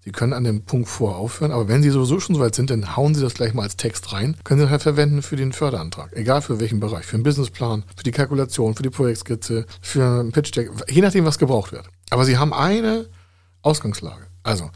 Sie 0.05 0.11
können 0.11 0.33
an 0.33 0.45
dem 0.45 0.63
Punkt 0.63 0.89
vor 0.89 1.17
aufhören, 1.17 1.51
aber 1.51 1.67
wenn 1.67 1.83
Sie 1.83 1.89
sowieso 1.89 2.19
schon 2.19 2.35
so 2.35 2.41
weit 2.41 2.55
sind, 2.55 2.69
dann 2.69 2.95
hauen 2.95 3.15
Sie 3.15 3.21
das 3.21 3.33
gleich 3.33 3.53
mal 3.53 3.63
als 3.63 3.77
Text 3.77 4.13
rein. 4.13 4.37
Können 4.43 4.59
Sie 4.59 4.65
nachher 4.65 4.79
verwenden 4.79 5.21
für 5.21 5.35
den 5.35 5.51
Förderantrag. 5.53 6.11
Egal 6.13 6.41
für 6.41 6.59
welchen 6.59 6.79
Bereich. 6.79 7.05
Für 7.05 7.15
einen 7.15 7.23
Businessplan, 7.23 7.83
für 7.95 8.03
die 8.03 8.11
Kalkulation, 8.11 8.75
für 8.75 8.83
die 8.83 8.89
Projektskizze, 8.89 9.65
für 9.81 10.03
einen 10.03 10.31
Pitch 10.31 10.55
Deck, 10.55 10.71
je 10.89 11.01
nachdem, 11.01 11.25
was 11.25 11.39
gebraucht 11.39 11.73
wird. 11.73 11.85
Aber 12.09 12.25
Sie 12.25 12.37
haben 12.37 12.53
eine 12.53 13.07
Ausgangslage. 13.63 14.27
Also, 14.43 14.69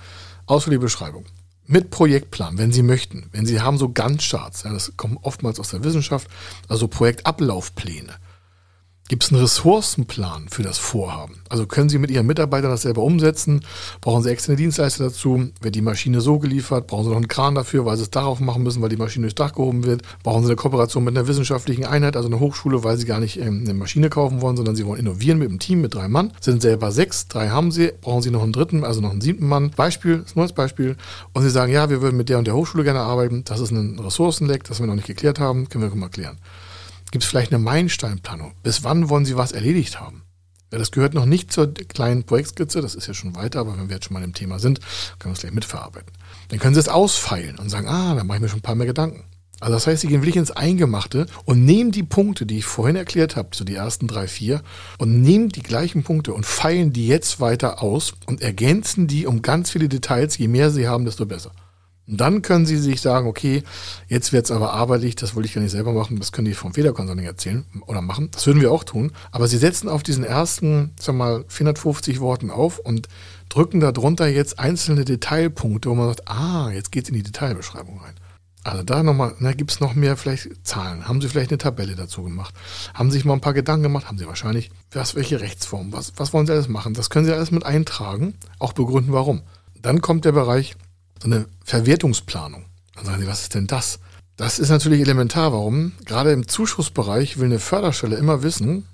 ausführliche 0.48 0.82
Beschreibung. 0.82 1.26
mit 1.70 1.90
Projektplan, 1.90 2.58
wenn 2.58 2.72
Sie 2.72 2.82
möchten, 2.82 3.30
wenn 3.34 3.46
Sie 3.46 3.60
haben 3.60 3.78
so 3.78 3.90
Gantt-Charts, 3.90 4.64
ja, 4.64 4.72
das 4.72 4.94
kommt 4.96 5.20
oftmals 5.24 5.60
aus 5.60 5.72
der 5.72 5.84
Wissenschaft, 5.84 6.30
also 6.70 6.88
Projektablaufpläne. 6.88 8.16
Gibt 9.10 9.24
es 9.24 9.32
einen 9.32 9.40
Ressourcenplan 9.40 10.48
für 10.50 10.64
das 10.64 10.78
Vorhaben? 10.78 11.36
Also 11.48 11.66
können 11.66 11.88
Sie 11.88 11.98
mit 11.98 12.12
Ihren 12.12 12.26
Mitarbeitern 12.26 12.70
das 12.70 12.82
selber 12.82 13.04
umsetzen? 13.04 13.62
Brauchen 14.02 14.22
Sie 14.22 14.30
externe 14.30 14.58
Dienstleister 14.58 15.06
dazu? 15.06 15.50
Wird 15.62 15.76
die 15.76 15.82
Maschine 15.82 16.20
so 16.20 16.40
geliefert? 16.40 16.88
Brauchen 16.88 17.06
Sie 17.06 17.10
noch 17.12 17.16
einen 17.16 17.30
Kran 17.30 17.56
dafür, 17.56 17.86
weil 17.86 17.96
Sie 17.96 18.04
es 18.04 18.10
darauf 18.10 18.42
machen 18.42 18.64
müssen, 18.64 18.82
weil 18.82 18.90
die 18.90 18.98
Maschine 18.98 19.24
durchs 19.24 19.36
Dach 19.36 19.54
gehoben 19.54 19.86
wird? 19.86 20.02
Brauchen 20.24 20.44
Sie 20.44 20.50
eine 20.50 20.58
Kooperation 20.58 21.06
mit 21.06 21.18
einer 21.18 21.26
wissenschaftlichen 21.26 21.86
Einheit, 21.86 22.18
also 22.18 22.28
einer 22.28 22.42
Hochschule, 22.42 22.84
weil 22.84 22.98
Sie 22.98 23.06
gar 23.06 23.22
nicht 23.22 23.40
ähm, 23.40 23.62
eine 23.64 23.74
Maschine 23.74 24.10
kaufen 24.10 24.42
wollen, 24.42 24.58
sondern 24.58 24.76
Sie 24.76 24.86
wollen 24.86 25.00
innovieren 25.00 25.40
mit 25.40 25.48
einem 25.48 25.60
Team 25.60 25.80
mit 25.80 25.96
drei 25.96 26.10
Mann? 26.10 26.34
Sind 26.42 26.62
selber 26.62 26.92
sechs, 26.92 27.30
drei 27.30 27.48
haben 27.48 27.72
Sie, 27.72 27.94
brauchen 28.02 28.22
Sie 28.22 28.32
noch 28.32 28.44
einen 28.44 28.52
dritten, 28.52 28.84
also 28.84 29.00
noch 29.00 29.12
einen 29.12 29.22
siebten 29.22 29.48
Mann? 29.48 29.72
Beispiel, 29.74 30.24
ist 30.26 30.36
nur 30.36 30.44
als 30.44 30.52
Beispiel. 30.52 30.98
Und 31.32 31.44
Sie 31.44 31.50
sagen, 31.50 31.72
ja, 31.72 31.90
wir 31.90 32.02
würden 32.02 32.18
mit 32.18 32.28
der 32.28 32.40
und 32.40 32.46
der 32.46 32.56
Hochschule 32.56 32.84
gerne 32.84 33.00
arbeiten. 33.00 33.46
Das 33.46 33.62
ist 33.62 33.72
ein 33.72 33.98
Ressourcenleck, 34.00 34.66
das 34.66 34.82
wir 34.82 34.88
noch 34.88 34.96
nicht 34.96 35.08
geklärt 35.08 35.40
haben, 35.40 35.70
können 35.70 35.90
wir 35.90 35.96
mal 35.96 36.10
klären. 36.10 36.40
Gibt 37.18 37.24
es 37.24 37.32
vielleicht 37.32 37.52
eine 37.52 37.64
Meilensteinplanung? 37.64 38.54
Bis 38.62 38.84
wann 38.84 39.10
wollen 39.10 39.26
Sie 39.26 39.36
was 39.36 39.52
erledigt 39.52 40.00
haben? 40.00 40.22
Ja, 40.72 40.78
das 40.78 40.92
gehört 40.92 41.16
noch 41.16 41.26
nicht 41.26 41.52
zur 41.52 41.74
kleinen 41.74 42.26
Projektskizze, 42.26 42.80
das 42.80 42.94
ist 42.94 43.08
ja 43.08 43.16
schon 43.16 43.36
weiter, 43.36 43.62
aber 43.62 43.76
wenn 43.76 43.90
wir 43.90 43.96
jetzt 43.96 44.06
schon 44.06 44.14
mal 44.14 44.24
im 44.24 44.36
Thema 44.36 44.60
sind, 44.60 44.82
können 45.18 45.32
wir 45.32 45.34
es 45.34 45.40
gleich 45.40 45.52
mitverarbeiten. 45.52 46.12
Dann 46.50 46.60
können 46.60 46.76
Sie 46.76 46.80
es 46.80 46.90
ausfeilen 46.90 47.58
und 47.58 47.72
sagen, 47.72 47.88
ah, 47.88 48.14
da 48.14 48.24
mache 48.24 48.38
ich 48.38 48.42
mir 48.44 48.50
schon 48.50 48.60
ein 48.60 48.62
paar 48.62 48.76
mehr 48.76 48.86
Gedanken. 48.86 49.24
Also 49.60 49.74
das 49.74 49.88
heißt, 49.88 50.02
Sie 50.02 50.08
gehen 50.10 50.22
wirklich 50.22 50.36
ins 50.36 50.52
Eingemachte 50.52 51.26
und 51.46 51.66
nehmen 51.66 51.92
die 51.92 52.04
Punkte, 52.04 52.46
die 52.46 52.60
ich 52.60 52.66
vorhin 52.66 52.96
erklärt 52.96 53.36
habe, 53.36 53.50
so 53.56 53.64
die 53.66 53.74
ersten 53.74 54.08
drei, 54.08 54.28
vier, 54.28 54.62
und 55.00 55.20
nehmen 55.20 55.50
die 55.50 55.64
gleichen 55.64 56.04
Punkte 56.04 56.36
und 56.36 56.46
feilen 56.46 56.94
die 56.94 57.08
jetzt 57.08 57.40
weiter 57.40 57.82
aus 57.82 58.14
und 58.28 58.44
ergänzen 58.44 59.08
die 59.08 59.26
um 59.26 59.42
ganz 59.42 59.72
viele 59.72 59.90
Details. 59.90 60.38
Je 60.38 60.50
mehr 60.50 60.70
Sie 60.70 60.88
haben, 60.88 61.06
desto 61.06 61.26
besser. 61.26 61.52
Und 62.08 62.22
dann 62.22 62.42
können 62.42 62.66
Sie 62.66 62.78
sich 62.78 63.02
sagen, 63.02 63.28
okay, 63.28 63.64
jetzt 64.08 64.32
wird 64.32 64.46
es 64.46 64.52
aber 64.52 64.74
arbeitlich, 64.74 65.16
das 65.16 65.36
wollte 65.36 65.48
ich 65.48 65.54
gar 65.54 65.62
nicht 65.62 65.72
selber 65.72 65.92
machen, 65.92 66.18
das 66.18 66.32
können 66.32 66.46
die 66.46 66.54
vom 66.54 66.74
Federconsulting 66.74 67.26
erzählen 67.26 67.66
oder 67.86 68.02
machen. 68.02 68.30
Das 68.32 68.48
würden 68.48 68.62
wir 68.62 68.72
auch 68.72 68.86
tun. 68.86 69.12
Aber 69.32 69.48
Sie 69.48 69.58
setzen 69.58 69.90
auf 69.90 70.04
diesen 70.04 70.24
ersten, 70.24 70.94
sag 71.00 71.16
mal, 71.16 71.44
450 71.50 72.22
Worten 72.22 72.50
auf 72.50 72.80
und 72.80 73.10
drücken 73.50 73.82
darunter 73.82 74.28
jetzt 74.28 74.58
einzelne 74.58 75.04
Detailpunkte, 75.04 75.90
wo 75.90 75.96
man 75.96 76.08
sagt, 76.08 76.28
ah, 76.30 76.72
jetzt 76.72 76.92
geht 76.92 77.04
es 77.04 77.10
in 77.10 77.16
die 77.16 77.24
Detailbeschreibung 77.24 78.00
rein. 78.00 78.16
Also 78.64 78.84
da 78.84 79.02
nochmal, 79.02 79.34
da 79.40 79.54
gibt 79.54 79.72
es 79.72 79.80
noch 79.80 79.94
mehr 79.94 80.18
vielleicht 80.18 80.66
Zahlen. 80.66 81.08
Haben 81.08 81.22
Sie 81.22 81.30
vielleicht 81.30 81.52
eine 81.52 81.58
Tabelle 81.58 81.96
dazu 81.96 82.24
gemacht? 82.24 82.54
Haben 82.94 83.12
Sie 83.12 83.18
sich 83.18 83.26
mal 83.26 83.34
ein 83.34 83.42
paar 83.42 83.54
Gedanken 83.54 83.84
gemacht? 83.84 84.08
Haben 84.08 84.18
Sie 84.18 84.28
wahrscheinlich, 84.28 84.72
was, 84.92 85.16
welche 85.16 85.40
Rechtsform? 85.40 85.94
Was, 85.94 86.14
was 86.18 86.34
wollen 86.34 86.48
Sie 86.48 86.52
alles 86.52 86.68
machen? 86.68 86.94
Das 86.94 87.10
können 87.10 87.26
Sie 87.26 87.34
alles 87.34 87.52
mit 87.52 87.66
eintragen, 87.66 88.34
auch 88.60 88.74
begründen, 88.74 89.14
warum. 89.14 89.42
Dann 89.82 90.02
kommt 90.02 90.26
der 90.26 90.34
Bereich 90.34 90.76
so 91.22 91.28
eine 91.28 91.46
Verwertungsplanung. 91.64 92.66
Dann 92.96 93.06
sagen 93.06 93.22
Sie, 93.22 93.28
was 93.28 93.44
ist 93.44 93.56
denn 93.56 93.68
das? 93.68 94.00
Das 94.38 94.60
ist 94.60 94.70
natürlich 94.70 95.02
elementar. 95.02 95.52
Warum? 95.52 95.94
Gerade 96.06 96.32
im 96.32 96.48
Zuschussbereich 96.48 97.38
will 97.38 97.46
eine 97.46 97.60
Förderstelle 97.60 98.18
immer 98.18 98.44
wissen, 98.44 98.86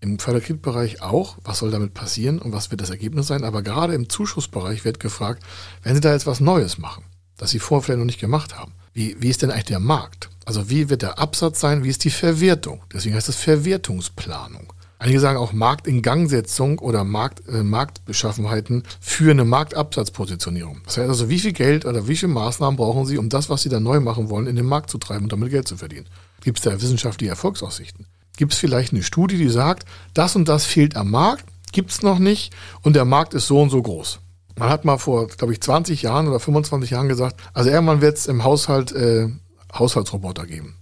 im 0.00 0.18
Förderkreditbereich 0.18 1.02
auch, 1.02 1.38
was 1.44 1.58
soll 1.58 1.70
damit 1.70 1.94
passieren 1.94 2.38
und 2.38 2.52
was 2.52 2.70
wird 2.70 2.80
das 2.80 2.90
Ergebnis 2.90 3.26
sein. 3.26 3.44
Aber 3.44 3.62
gerade 3.62 3.94
im 3.94 4.08
Zuschussbereich 4.08 4.84
wird 4.84 5.00
gefragt, 5.00 5.42
wenn 5.82 5.94
Sie 5.94 6.00
da 6.00 6.12
jetzt 6.12 6.26
was 6.26 6.40
Neues 6.40 6.78
machen, 6.78 7.04
das 7.36 7.50
Sie 7.50 7.58
vorher 7.58 7.82
vielleicht 7.82 7.98
noch 7.98 8.06
nicht 8.06 8.20
gemacht 8.20 8.58
haben, 8.58 8.72
wie, 8.92 9.16
wie 9.20 9.28
ist 9.28 9.42
denn 9.42 9.50
eigentlich 9.50 9.64
der 9.66 9.80
Markt? 9.80 10.30
Also 10.44 10.68
wie 10.68 10.88
wird 10.88 11.02
der 11.02 11.18
Absatz 11.18 11.60
sein? 11.60 11.84
Wie 11.84 11.90
ist 11.90 12.04
die 12.04 12.10
Verwertung? 12.10 12.82
Deswegen 12.92 13.14
heißt 13.14 13.28
es 13.28 13.36
Verwertungsplanung. 13.36 14.72
Einige 15.00 15.18
sagen 15.18 15.38
auch 15.38 15.54
Marktingangsetzung 15.54 16.78
oder 16.78 17.04
Markt, 17.04 17.48
äh, 17.48 17.62
Marktbeschaffenheiten 17.62 18.82
für 19.00 19.30
eine 19.30 19.46
Marktabsatzpositionierung. 19.46 20.82
Das 20.84 20.98
heißt 20.98 21.08
also, 21.08 21.30
wie 21.30 21.38
viel 21.38 21.54
Geld 21.54 21.86
oder 21.86 22.06
wie 22.06 22.16
viele 22.16 22.32
Maßnahmen 22.32 22.76
brauchen 22.76 23.06
Sie, 23.06 23.16
um 23.16 23.30
das, 23.30 23.48
was 23.48 23.62
Sie 23.62 23.70
da 23.70 23.80
neu 23.80 24.00
machen 24.00 24.28
wollen, 24.28 24.46
in 24.46 24.56
den 24.56 24.66
Markt 24.66 24.90
zu 24.90 24.98
treiben 24.98 25.24
und 25.24 25.32
damit 25.32 25.48
Geld 25.48 25.66
zu 25.66 25.78
verdienen? 25.78 26.06
Gibt 26.42 26.58
es 26.58 26.64
da 26.64 26.82
wissenschaftliche 26.82 27.30
Erfolgsaussichten? 27.30 28.08
Gibt 28.36 28.52
es 28.52 28.58
vielleicht 28.58 28.92
eine 28.92 29.02
Studie, 29.02 29.38
die 29.38 29.48
sagt, 29.48 29.86
das 30.12 30.36
und 30.36 30.50
das 30.50 30.66
fehlt 30.66 30.96
am 30.98 31.10
Markt, 31.10 31.46
gibt 31.72 31.92
es 31.92 32.02
noch 32.02 32.18
nicht 32.18 32.52
und 32.82 32.94
der 32.94 33.06
Markt 33.06 33.32
ist 33.32 33.46
so 33.46 33.58
und 33.58 33.70
so 33.70 33.80
groß? 33.80 34.20
Man 34.58 34.68
hat 34.68 34.84
mal 34.84 34.98
vor, 34.98 35.28
glaube 35.28 35.54
ich, 35.54 35.62
20 35.62 36.02
Jahren 36.02 36.28
oder 36.28 36.40
25 36.40 36.90
Jahren 36.90 37.08
gesagt, 37.08 37.40
also 37.54 37.70
irgendwann 37.70 38.02
wird 38.02 38.18
es 38.18 38.26
im 38.26 38.44
Haushalt 38.44 38.92
äh, 38.92 39.28
Haushaltsroboter 39.72 40.44
geben. 40.44 40.76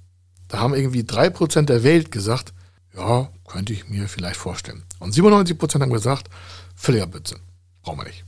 Da 0.48 0.58
haben 0.58 0.74
irgendwie 0.74 1.04
drei 1.04 1.30
Prozent 1.30 1.68
der 1.68 1.84
Welt 1.84 2.10
gesagt, 2.10 2.52
ja, 2.98 3.28
könnte 3.46 3.72
ich 3.72 3.88
mir 3.88 4.08
vielleicht 4.08 4.36
vorstellen. 4.36 4.82
Und 4.98 5.12
97 5.12 5.56
Prozent 5.56 5.82
haben 5.82 5.92
gesagt, 5.92 6.28
völliger 6.74 7.06
Blödsinn. 7.06 7.38
Brauchen 7.82 8.00
wir 8.00 8.04
nicht. 8.04 8.24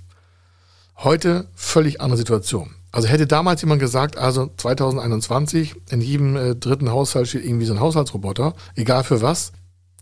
Heute 0.96 1.48
völlig 1.54 2.00
andere 2.00 2.18
Situation. 2.18 2.74
Also 2.92 3.08
hätte 3.08 3.26
damals 3.26 3.62
jemand 3.62 3.80
gesagt, 3.80 4.18
also 4.18 4.50
2021 4.56 5.74
in 5.90 6.00
jedem 6.00 6.36
äh, 6.36 6.54
dritten 6.54 6.90
Haushalt 6.90 7.28
steht 7.28 7.44
irgendwie 7.44 7.66
so 7.66 7.72
ein 7.72 7.80
Haushaltsroboter, 7.80 8.54
egal 8.74 9.04
für 9.04 9.22
was, 9.22 9.52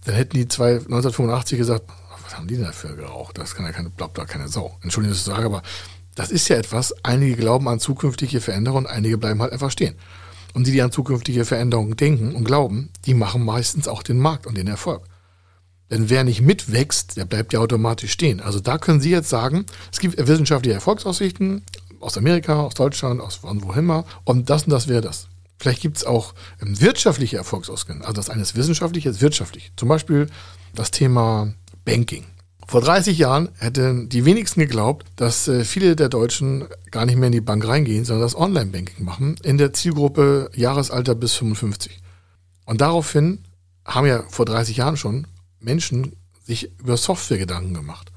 dann 0.05 0.15
hätten 0.15 0.37
die 0.37 0.49
zwei 0.49 0.75
1985 0.75 1.59
gesagt, 1.59 1.85
was 2.25 2.37
haben 2.37 2.49
die 2.49 2.57
denn 2.57 2.65
dafür 2.65 2.97
geraucht? 2.97 3.37
Das 3.39 3.55
kann 3.55 3.67
ja 3.67 3.73
keine, 3.73 3.91
glaubt 3.91 4.17
da 4.17 4.25
keine 4.25 4.49
Sau. 4.49 4.79
Entschuldigung, 4.83 5.13
dass 5.13 5.21
ich 5.21 5.27
sage, 5.27 5.47
aber 5.47 5.63
das 6.15 6.31
ist 6.31 6.49
ja 6.49 6.57
etwas, 6.57 6.95
einige 7.05 7.37
glauben 7.37 7.69
an 7.69 7.79
zukünftige 7.79 8.41
Veränderungen, 8.41 8.87
einige 8.87 9.19
bleiben 9.19 9.41
halt 9.41 9.53
einfach 9.53 9.71
stehen. 9.71 9.97
Und 10.59 10.67
die, 10.67 10.73
die 10.73 10.83
an 10.83 10.91
zukünftige 10.91 11.45
Veränderungen 11.45 11.95
denken 11.95 12.35
und 12.35 12.43
glauben, 12.43 12.91
die 13.07 13.15
machen 13.15 13.45
meistens 13.45 13.87
auch 13.87 14.03
den 14.03 14.19
Markt 14.19 14.45
und 14.45 14.59
den 14.59 14.67
Erfolg. 14.67 15.05
Denn 15.89 16.11
wer 16.11 16.25
nicht 16.25 16.41
mitwächst, 16.41 17.17
der 17.17 17.27
bleibt 17.27 17.53
ja 17.53 17.61
automatisch 17.61 18.11
stehen. 18.11 18.41
Also 18.41 18.59
da 18.59 18.77
können 18.77 19.01
Sie 19.01 19.13
jetzt 19.13 19.29
sagen, 19.29 19.67
es 19.93 20.01
gibt 20.01 20.19
wissenschaftliche 20.19 20.75
Erfolgsaussichten 20.75 21.63
aus 22.01 22.19
Amerika, 22.19 22.61
aus 22.63 22.75
Deutschland, 22.75 23.21
aus 23.21 23.45
wohin 23.45 23.85
immer. 23.85 24.05
Und 24.25 24.51
das 24.51 24.65
und 24.65 24.71
das 24.71 24.89
wäre 24.89 25.01
das. 25.01 25.29
Vielleicht 25.61 25.81
gibt 25.81 25.99
es 25.99 26.05
auch 26.05 26.35
ähm, 26.61 26.81
wirtschaftliche 26.81 27.37
Erfolgsaussichten. 27.37 28.03
Also 28.03 28.15
das 28.15 28.29
eine 28.29 28.43
ist 28.43 28.57
wissenschaftlich, 28.57 29.05
jetzt 29.05 29.21
wirtschaftlich. 29.21 29.71
Zum 29.77 29.89
Beispiel 29.89 30.27
das 30.75 30.91
Thema 30.91 31.55
Banking. 31.85 32.25
Vor 32.71 32.83
30 32.83 33.17
Jahren 33.17 33.49
hätten 33.57 34.11
die 34.11 34.27
wenigsten 34.27 34.61
geglaubt, 34.61 35.07
dass 35.17 35.49
äh, 35.49 35.65
viele 35.65 35.97
der 35.97 36.11
Deutschen 36.11 36.67
gar 36.91 37.07
nicht 37.07 37.17
mehr 37.17 37.29
in 37.29 37.33
die 37.33 37.41
Bank 37.41 37.67
reingehen, 37.67 38.05
sondern 38.05 38.27
das 38.27 38.37
Online-Banking 38.37 39.07
machen 39.07 39.37
in 39.43 39.57
der 39.57 39.73
Zielgruppe 39.73 40.51
Jahresalter 40.55 41.15
bis 41.15 41.33
55. 41.33 41.99
Und 42.67 42.83
daraufhin 42.83 43.43
haben 43.87 44.07
ja 44.07 44.23
vor 44.29 44.45
30 44.45 44.77
Jahren 44.77 44.99
schon 44.99 45.27
Menschen 45.61 46.13
sich 46.45 46.71
über 46.79 46.99
Software 46.99 47.39
Gedanken 47.39 47.73
gemacht. 47.73 48.13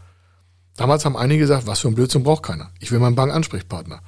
Damals 0.75 1.05
haben 1.05 1.15
einige 1.15 1.39
gesagt, 1.39 1.65
was 1.65 1.79
für 1.79 1.87
ein 1.87 1.95
Blödsinn 1.95 2.23
braucht 2.23 2.43
keiner. 2.43 2.71
Ich 2.81 2.91
will 2.91 2.99
meinen 2.99 3.15
Bankansprechpartner. 3.15 4.01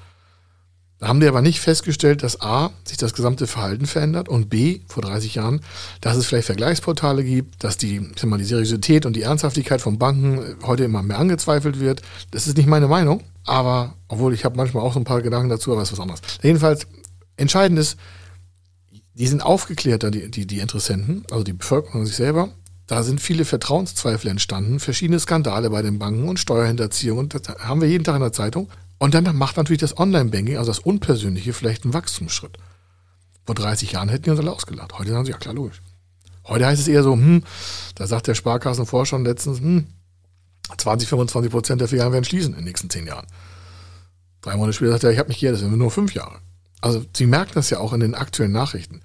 Da 1.04 1.10
haben 1.10 1.20
die 1.20 1.28
aber 1.28 1.42
nicht 1.42 1.60
festgestellt, 1.60 2.24
dass 2.24 2.40
A, 2.40 2.72
sich 2.86 2.96
das 2.96 3.14
gesamte 3.14 3.46
Verhalten 3.46 3.88
verändert 3.88 4.30
und 4.30 4.48
B, 4.48 4.80
vor 4.88 5.04
30 5.04 5.36
Jahren, 5.36 5.60
dass 6.00 6.16
es 6.16 6.26
vielleicht 6.26 6.46
Vergleichsportale 6.46 7.26
gibt, 7.26 7.62
dass 7.62 7.76
die, 7.76 7.98
ich 7.98 8.22
sag 8.22 8.30
mal, 8.30 8.38
die 8.38 8.46
Seriosität 8.46 9.06
und 9.06 9.18
die 9.18 9.24
Ernsthaftigkeit 9.24 9.82
von 9.82 10.00
Banken 10.00 10.56
heute 10.64 10.86
immer 10.86 11.04
mehr 11.04 11.20
angezweifelt 11.20 11.82
wird. 11.82 12.04
Das 12.32 12.48
ist 12.48 12.56
nicht 12.56 12.68
meine 12.68 12.88
Meinung, 12.88 13.22
aber, 13.44 13.96
obwohl 14.08 14.34
ich 14.34 14.46
habe 14.46 14.56
manchmal 14.56 14.82
auch 14.82 14.94
so 14.94 15.00
ein 15.02 15.04
paar 15.04 15.22
Gedanken 15.22 15.50
dazu, 15.50 15.74
aber 15.74 15.82
es 15.82 15.90
ist 15.90 15.98
was 15.98 16.00
anderes. 16.00 16.22
Jedenfalls, 16.42 16.88
entscheidend 17.36 17.80
ist, 17.80 17.98
die 19.14 19.28
sind 19.28 19.44
aufgeklärter, 19.44 20.10
die, 20.10 20.32
die, 20.32 20.48
die 20.48 20.60
Interessenten, 20.60 21.26
also 21.32 21.44
die 21.44 21.52
Bevölkerung 21.52 22.06
sich 22.06 22.16
selber. 22.16 22.48
Da 22.88 23.04
sind 23.04 23.20
viele 23.20 23.44
Vertrauenszweifel 23.44 24.32
entstanden, 24.32 24.80
verschiedene 24.80 25.20
Skandale 25.20 25.70
bei 25.70 25.82
den 25.82 26.00
Banken 26.00 26.30
und 26.30 26.40
Steuerhinterziehung. 26.40 27.18
Und 27.18 27.34
das 27.34 27.58
haben 27.60 27.82
wir 27.82 27.90
jeden 27.90 28.06
Tag 28.06 28.16
in 28.16 28.22
der 28.22 28.32
Zeitung. 28.32 28.70
Und 29.04 29.14
dann 29.14 29.36
macht 29.36 29.58
natürlich 29.58 29.82
das 29.82 29.98
Online-Banking, 29.98 30.58
also 30.58 30.72
das 30.72 30.80
Unpersönliche, 30.80 31.52
vielleicht 31.52 31.84
einen 31.84 31.94
Wachstumsschritt. 31.94 32.58
Vor 33.46 33.54
30 33.54 33.92
Jahren 33.92 34.08
hätten 34.08 34.24
die 34.24 34.30
uns 34.30 34.40
alle 34.40 34.54
ausgelacht. 34.54 34.98
Heute 34.98 35.12
sagen 35.12 35.26
sie, 35.26 35.32
ja 35.32 35.38
klar, 35.38 35.54
logisch. 35.54 35.82
Heute 36.46 36.66
heißt 36.66 36.82
es 36.82 36.88
eher 36.88 37.04
so, 37.04 37.12
hm, 37.12 37.44
da 37.96 38.08
sagt 38.08 38.28
der 38.28 38.34
Sparkassenforscher 38.34 39.20
letztens, 39.20 39.60
hm, 39.60 39.88
20, 40.78 41.10
25 41.10 41.52
Prozent 41.52 41.82
der 41.82 41.90
Filialen 41.90 42.14
werden 42.14 42.24
schließen 42.24 42.54
in 42.54 42.60
den 42.60 42.64
nächsten 42.64 42.90
zehn 42.90 43.06
Jahren. 43.06 43.28
Drei 44.40 44.56
Monate 44.56 44.72
später 44.72 44.94
sagt 44.94 45.04
er, 45.04 45.12
ich 45.12 45.20
habe 45.20 45.28
mich 45.28 45.40
geirrt, 45.42 45.56
das 45.56 45.60
sind 45.60 45.78
nur 45.78 45.92
fünf 45.92 46.14
Jahre. 46.14 46.40
Also 46.80 47.04
Sie 47.14 47.26
merken 47.26 47.56
das 47.56 47.72
ja 47.72 47.80
auch 47.80 47.92
in 47.92 48.00
den 48.00 48.16
aktuellen 48.16 48.54
Nachrichten. 48.54 49.02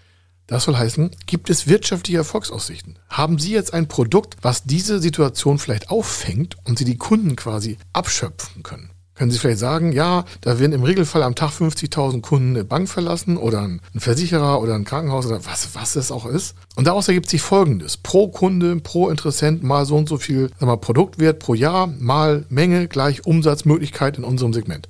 Das 0.47 0.63
soll 0.63 0.77
heißen, 0.77 1.11
gibt 1.27 1.51
es 1.51 1.67
wirtschaftliche 1.67 2.19
Erfolgsaussichten? 2.19 3.01
Haben 3.09 3.41
Sie 3.41 3.51
jetzt 3.51 3.75
ein 3.75 3.89
Produkt, 3.89 4.37
was 4.43 4.63
diese 4.63 5.01
Situation 5.01 5.59
vielleicht 5.59 5.91
auffängt 5.91 6.57
und 6.67 6.79
Sie 6.79 6.85
die 6.85 6.99
Kunden 6.99 7.35
quasi 7.35 7.79
abschöpfen 7.93 8.63
können? 8.63 8.93
Können 9.19 9.33
Sie 9.33 9.39
vielleicht 9.41 9.59
sagen, 9.59 9.91
ja, 9.91 10.25
da 10.43 10.61
werden 10.61 10.73
im 10.73 10.85
Regelfall 10.85 11.25
am 11.25 11.35
Tag 11.35 11.51
50.000 11.51 12.21
Kunden 12.21 12.51
eine 12.51 12.65
Bank 12.65 12.89
verlassen 12.89 13.37
oder 13.37 13.63
ein 13.63 13.81
Versicherer 13.97 14.61
oder 14.61 14.77
ein 14.77 14.85
Krankenhaus 14.85 15.27
oder 15.27 15.45
was, 15.45 15.75
was 15.75 15.97
es 15.97 16.13
auch 16.13 16.25
ist. 16.25 16.55
Und 16.77 16.87
daraus 16.87 17.09
ergibt 17.09 17.29
sich 17.29 17.43
Folgendes. 17.43 17.97
Pro 17.97 18.29
Kunde, 18.29 18.77
pro 18.77 19.09
Interessent 19.09 19.65
mal 19.65 19.87
so 19.87 19.97
und 19.97 20.09
so 20.09 20.19
viel 20.19 20.53
wir, 20.61 20.77
Produktwert 20.77 21.41
pro 21.41 21.55
Jahr 21.55 21.89
mal 21.89 22.47
Menge 22.49 22.87
gleich 22.87 23.27
Umsatzmöglichkeit 23.27 24.19
in 24.19 24.25
unserem 24.25 24.53
Segment. 24.53 24.89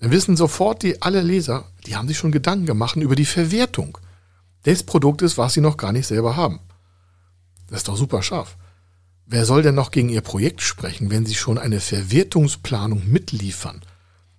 Dann 0.00 0.10
wissen 0.10 0.34
sofort 0.34 0.82
die 0.82 1.02
alle 1.02 1.20
Leser, 1.20 1.64
die 1.86 1.96
haben 1.96 2.08
sich 2.08 2.16
schon 2.16 2.32
Gedanken 2.32 2.64
gemacht 2.64 2.96
über 2.96 3.14
die 3.14 3.26
Verwertung 3.26 3.98
des 4.64 4.84
Produktes, 4.84 5.36
was 5.36 5.52
sie 5.52 5.60
noch 5.60 5.76
gar 5.76 5.92
nicht 5.92 6.06
selber 6.06 6.34
haben. 6.34 6.60
Das 7.68 7.80
ist 7.80 7.88
doch 7.88 7.96
super 7.96 8.22
scharf. 8.22 8.56
Wer 9.30 9.44
soll 9.44 9.62
denn 9.62 9.74
noch 9.74 9.90
gegen 9.90 10.08
Ihr 10.08 10.22
Projekt 10.22 10.62
sprechen, 10.62 11.10
wenn 11.10 11.26
Sie 11.26 11.34
schon 11.34 11.58
eine 11.58 11.80
Verwertungsplanung 11.80 13.10
mitliefern? 13.10 13.82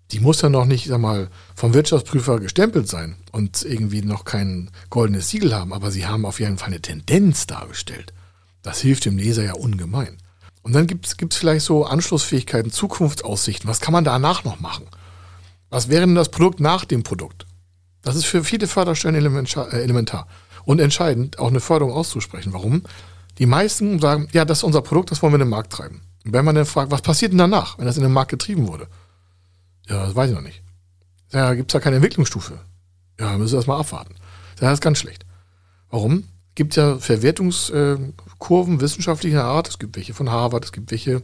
Die 0.10 0.20
muss 0.20 0.42
ja 0.42 0.50
noch 0.50 0.66
nicht, 0.66 0.88
sag 0.88 1.00
mal, 1.00 1.30
vom 1.54 1.76
Wirtschaftsprüfer 1.76 2.40
gestempelt 2.40 2.88
sein 2.90 3.16
und 3.32 3.62
irgendwie 3.62 4.02
noch 4.02 4.26
kein 4.26 4.72
goldenes 4.90 5.30
Siegel 5.30 5.54
haben, 5.54 5.74
aber 5.74 5.92
sie 5.92 6.08
haben 6.08 6.26
auf 6.26 6.40
jeden 6.40 6.58
Fall 6.58 6.70
eine 6.70 6.82
Tendenz 6.82 7.46
dargestellt. 7.46 8.14
Das 8.64 8.82
hilft 8.82 9.06
dem 9.06 9.20
Leser 9.20 9.44
ja 9.44 9.54
ungemein. 9.54 10.18
Und 10.64 10.74
dann 10.74 10.88
gibt 10.88 11.06
es 11.06 11.38
vielleicht 11.38 11.66
so 11.66 11.86
Anschlussfähigkeiten, 11.86 12.72
Zukunftsaussichten. 12.72 13.70
Was 13.70 13.82
kann 13.82 13.94
man 13.94 14.04
danach 14.04 14.44
noch 14.44 14.60
machen? 14.60 14.88
Was 15.70 15.90
wäre 15.90 16.08
denn 16.08 16.16
das 16.16 16.30
Produkt 16.30 16.60
nach 16.60 16.84
dem 16.84 17.04
Produkt? 17.04 17.46
Das 18.02 18.16
ist 18.16 18.26
für 18.26 18.44
viele 18.44 18.66
Förderstellen 18.66 19.46
äh, 19.46 19.82
elementar 19.84 20.28
und 20.66 20.80
entscheidend, 20.80 21.38
auch 21.38 21.50
eine 21.50 21.60
Förderung 21.60 21.94
auszusprechen. 21.94 22.54
Warum? 22.54 22.82
Die 23.40 23.46
meisten 23.46 24.00
sagen, 24.00 24.28
ja, 24.32 24.46
das 24.46 24.60
ist 24.60 24.64
unser 24.64 24.82
Produkt, 24.82 25.12
das 25.12 25.22
wollen 25.22 25.34
wir 25.34 25.38
in 25.38 25.46
den 25.46 25.50
Markt 25.50 25.72
treiben. 25.72 26.02
Und 26.26 26.34
wenn 26.34 26.46
man 26.46 26.56
dann 26.56 26.66
fragt, 26.66 26.92
was 26.92 27.02
passiert 27.02 27.32
denn 27.32 27.40
danach, 27.40 27.78
wenn 27.78 27.86
das 27.86 27.98
in 27.98 28.04
den 28.04 28.12
Markt 28.12 28.32
getrieben 28.32 28.68
wurde? 28.68 28.88
Ja, 29.88 30.06
das 30.06 30.16
weiß 30.16 30.30
ich 30.30 30.36
noch 30.36 30.44
nicht. 30.44 30.62
Ja, 31.32 31.54
gibt 31.54 31.72
es 31.72 31.74
da 31.74 31.80
keine 31.80 31.96
Entwicklungsstufe? 31.96 32.60
Ja, 33.20 33.38
müssen 33.38 33.54
wir 33.54 33.58
erstmal 33.58 33.80
abwarten. 33.80 34.16
Das 34.58 34.74
ist 34.74 34.82
ganz 34.82 35.00
schlecht. 35.00 35.26
Warum? 35.90 36.26
Gibt 36.56 36.76
ja 36.76 36.98
Verwertungskurven 36.98 38.82
wissenschaftlicher 38.82 39.46
Art. 39.46 39.70
Es 39.70 39.80
gibt 39.80 39.96
welche 39.96 40.14
von 40.14 40.30
Harvard, 40.30 40.66
es 40.66 40.72
gibt 40.72 40.92
welche 40.92 41.22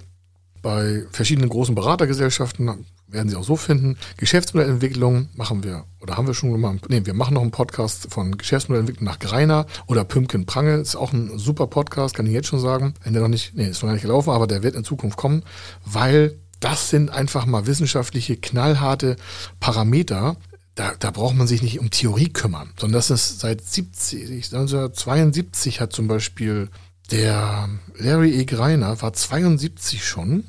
bei 0.62 1.04
verschiedenen 1.12 1.49
großen 1.49 1.75
Beratergesellschaften, 1.75 2.86
werden 3.07 3.29
Sie 3.29 3.35
auch 3.35 3.43
so 3.43 3.55
finden. 3.55 3.97
Geschäftsmodellentwicklung 4.17 5.29
machen 5.35 5.63
wir, 5.63 5.85
oder 6.01 6.17
haben 6.17 6.27
wir 6.27 6.33
schon 6.33 6.51
gemacht, 6.51 6.89
nee, 6.89 7.01
wir 7.05 7.13
machen 7.13 7.35
noch 7.35 7.41
einen 7.41 7.51
Podcast 7.51 8.07
von 8.09 8.37
Geschäftsmodellentwicklung 8.37 9.05
nach 9.05 9.19
Greiner 9.19 9.65
oder 9.87 10.03
Pümken 10.03 10.45
Prange. 10.45 10.75
Ist 10.75 10.95
auch 10.95 11.13
ein 11.13 11.37
super 11.37 11.67
Podcast, 11.67 12.15
kann 12.15 12.25
ich 12.25 12.33
jetzt 12.33 12.47
schon 12.47 12.59
sagen. 12.59 12.93
Wenn 13.03 13.13
der 13.13 13.21
noch 13.21 13.29
nicht, 13.29 13.55
nee, 13.55 13.67
ist 13.67 13.81
noch 13.81 13.87
gar 13.87 13.93
nicht 13.93 14.01
gelaufen, 14.01 14.31
aber 14.31 14.47
der 14.47 14.63
wird 14.63 14.75
in 14.75 14.83
Zukunft 14.83 15.17
kommen, 15.17 15.43
weil 15.85 16.39
das 16.59 16.89
sind 16.89 17.09
einfach 17.11 17.45
mal 17.45 17.67
wissenschaftliche, 17.67 18.37
knallharte 18.37 19.17
Parameter. 19.59 20.37
Da, 20.73 20.93
da 20.99 21.11
braucht 21.11 21.35
man 21.35 21.47
sich 21.47 21.61
nicht 21.61 21.79
um 21.79 21.89
Theorie 21.89 22.29
kümmern, 22.29 22.71
sondern 22.77 22.97
das 22.97 23.09
ist 23.09 23.39
seit 23.39 23.61
70, 23.61 24.53
1972 24.53 25.79
hat 25.79 25.93
zum 25.93 26.07
Beispiel 26.07 26.69
der 27.11 27.69
Larry 27.97 28.31
E. 28.31 28.45
Greiner, 28.45 29.01
war 29.01 29.13
72 29.13 30.03
schon, 30.03 30.43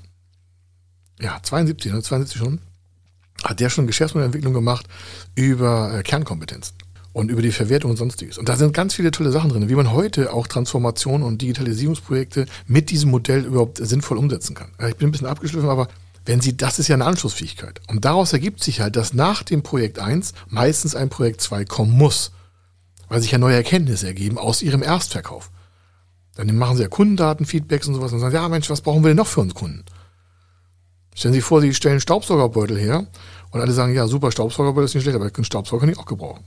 ja, 1.20 1.38
72, 1.42 1.92
72 1.92 2.38
schon, 2.38 2.60
hat 3.44 3.60
der 3.60 3.70
schon 3.70 3.86
Geschäftsmodellentwicklung 3.86 4.52
gemacht 4.52 4.86
über 5.34 5.98
äh, 5.98 6.02
Kernkompetenzen 6.02 6.74
und 7.12 7.30
über 7.30 7.42
die 7.42 7.52
Verwertung 7.52 7.92
und 7.92 7.96
sonstiges. 7.96 8.36
Und 8.36 8.48
da 8.48 8.56
sind 8.56 8.74
ganz 8.74 8.94
viele 8.94 9.10
tolle 9.10 9.30
Sachen 9.30 9.50
drin, 9.50 9.68
wie 9.68 9.74
man 9.74 9.92
heute 9.92 10.32
auch 10.32 10.46
Transformation 10.46 11.22
und 11.22 11.40
Digitalisierungsprojekte 11.40 12.46
mit 12.66 12.90
diesem 12.90 13.10
Modell 13.10 13.44
überhaupt 13.44 13.78
sinnvoll 13.78 14.18
umsetzen 14.18 14.54
kann. 14.54 14.68
Ich 14.86 14.96
bin 14.96 15.08
ein 15.08 15.12
bisschen 15.12 15.26
abgeschliffen, 15.26 15.70
aber 15.70 15.88
wenn 16.26 16.40
Sie, 16.40 16.56
das 16.56 16.78
ist 16.78 16.88
ja 16.88 16.94
eine 16.94 17.06
Anschlussfähigkeit. 17.06 17.80
Und 17.86 18.04
daraus 18.04 18.32
ergibt 18.32 18.62
sich 18.62 18.80
halt, 18.80 18.96
dass 18.96 19.14
nach 19.14 19.44
dem 19.44 19.62
Projekt 19.62 19.98
1 19.98 20.34
meistens 20.48 20.94
ein 20.94 21.08
Projekt 21.08 21.40
2 21.40 21.64
kommen 21.64 21.92
muss, 21.92 22.32
weil 23.08 23.22
sich 23.22 23.30
ja 23.30 23.38
neue 23.38 23.54
Erkenntnisse 23.54 24.08
ergeben 24.08 24.36
aus 24.36 24.60
Ihrem 24.60 24.82
Erstverkauf. 24.82 25.50
Dann 26.34 26.54
machen 26.56 26.76
Sie 26.76 26.82
ja 26.82 26.88
Kundendatenfeedbacks 26.88 27.86
und 27.86 27.94
sowas 27.94 28.12
und 28.12 28.18
sagen, 28.18 28.34
ja 28.34 28.48
Mensch, 28.48 28.68
was 28.68 28.82
brauchen 28.82 29.02
wir 29.02 29.08
denn 29.08 29.16
noch 29.16 29.26
für 29.26 29.40
uns 29.40 29.54
Kunden? 29.54 29.84
Stellen 31.16 31.32
Sie 31.32 31.38
sich 31.38 31.44
vor, 31.44 31.62
Sie 31.62 31.72
stellen 31.72 31.98
Staubsaugerbeutel 31.98 32.78
her 32.78 33.06
und 33.50 33.60
alle 33.60 33.72
sagen, 33.72 33.94
ja, 33.94 34.06
super, 34.06 34.30
Staubsaugerbeutel 34.30 34.84
ist 34.84 34.94
nicht 34.94 35.04
schlecht, 35.04 35.16
aber 35.16 35.30
einen 35.34 35.44
Staubsauger 35.44 35.80
kann 35.80 35.88
ich 35.88 35.98
auch 35.98 36.04
gebrauchen. 36.04 36.44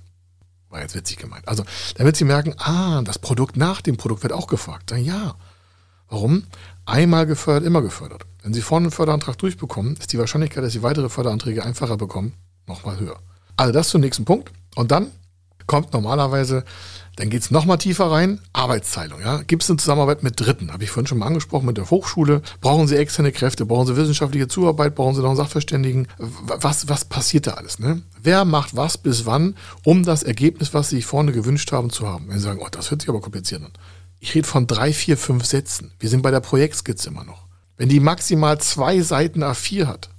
War 0.69 0.79
jetzt 0.79 0.93
witzig 0.93 1.17
gemeint. 1.17 1.47
Also, 1.47 1.63
damit 1.95 2.15
Sie 2.15 2.23
merken, 2.23 2.53
ah, 2.60 3.01
das 3.01 3.17
Produkt 3.17 3.58
nach 3.58 3.82
dem 3.82 3.97
Produkt 3.97 4.21
wird 4.21 4.32
auch 4.32 4.45
gefragt. 4.45 4.91
Dann 4.91 5.03
ja. 5.03 5.34
Warum? 6.08 6.43
Einmal 6.86 7.25
gefördert, 7.25 7.65
immer 7.65 7.82
gefördert. 7.82 8.27
Wenn 8.43 8.53
Sie 8.53 8.62
vorne 8.62 8.86
einen 8.86 8.91
Förderantrag 8.91 9.39
durchbekommen, 9.39 9.97
ist 9.97 10.13
die 10.13 10.19
Wahrscheinlichkeit, 10.19 10.63
dass 10.63 10.73
Sie 10.73 10.84
weitere 10.84 11.10
Förderanträge 11.10 11.63
einfacher 11.63 11.97
bekommen, 11.97 12.34
nochmal 12.67 12.99
höher. 12.99 13.17
Also 13.58 13.73
das 13.73 13.89
zum 13.89 14.01
nächsten 14.01 14.25
Punkt. 14.25 14.51
Und 14.75 14.91
dann 14.91 15.08
kommt 15.65 15.93
normalerweise 15.93 16.63
dann 17.19 17.29
geht 17.29 17.41
es 17.41 17.51
nochmal 17.51 17.77
tiefer 17.77 18.10
rein. 18.10 18.39
Arbeitsteilung. 18.53 19.19
Ja? 19.19 19.41
Gibt 19.41 19.63
es 19.63 19.69
eine 19.69 19.75
Zusammenarbeit 19.75 20.23
mit 20.23 20.39
Dritten? 20.39 20.71
Habe 20.71 20.86
ich 20.86 20.89
vorhin 20.89 21.05
schon 21.05 21.17
mal 21.17 21.25
angesprochen 21.25 21.65
mit 21.65 21.75
der 21.75 21.89
Hochschule. 21.89 22.41
Brauchen 22.62 22.88
Sie 22.88 22.95
externe 22.95 23.34
Kräfte? 23.34 23.65
Brauchen 23.65 23.88
Sie 23.88 23.97
wissenschaftliche 23.97 24.47
Zuarbeit? 24.47 24.95
Brauchen 24.95 25.15
Sie 25.15 25.21
noch 25.21 25.27
einen 25.27 25.36
Sachverständigen? 25.36 26.08
Was, 26.17 26.88
was 26.88 27.03
passiert 27.03 27.47
da 27.47 27.55
alles? 27.55 27.77
Ne? 27.77 28.01
Wer 28.23 28.45
macht 28.45 28.77
was 28.77 28.97
bis 28.97 29.25
wann, 29.25 29.55
um 29.84 30.03
das 30.03 30.23
Ergebnis, 30.23 30.73
was 30.73 30.89
Sie 30.89 30.95
sich 30.95 31.05
vorne 31.05 31.34
gewünscht 31.34 31.73
haben, 31.73 31.89
zu 31.89 32.08
haben? 32.08 32.29
Wenn 32.29 32.38
Sie 32.38 32.43
sagen, 32.43 32.62
oh, 32.63 32.69
das 32.71 32.89
hört 32.89 33.01
sich 33.01 33.10
aber 33.10 33.19
kompliziert 33.19 33.63
an. 33.63 33.73
Ich 34.21 34.34
rede 34.34 34.47
von 34.47 34.65
drei, 34.65 34.93
vier, 34.93 35.17
fünf 35.17 35.43
Sätzen. 35.43 35.91
Wir 35.99 36.08
sind 36.08 36.21
bei 36.21 36.32
der 36.32 36.39
Projektskizze 36.39 37.10
immer 37.10 37.25
noch. 37.25 37.47
Wenn 37.75 37.89
die 37.89 37.99
maximal 37.99 38.62
zwei 38.62 39.01
Seiten 39.01 39.43
A4 39.43 39.88
hat, 39.88 40.10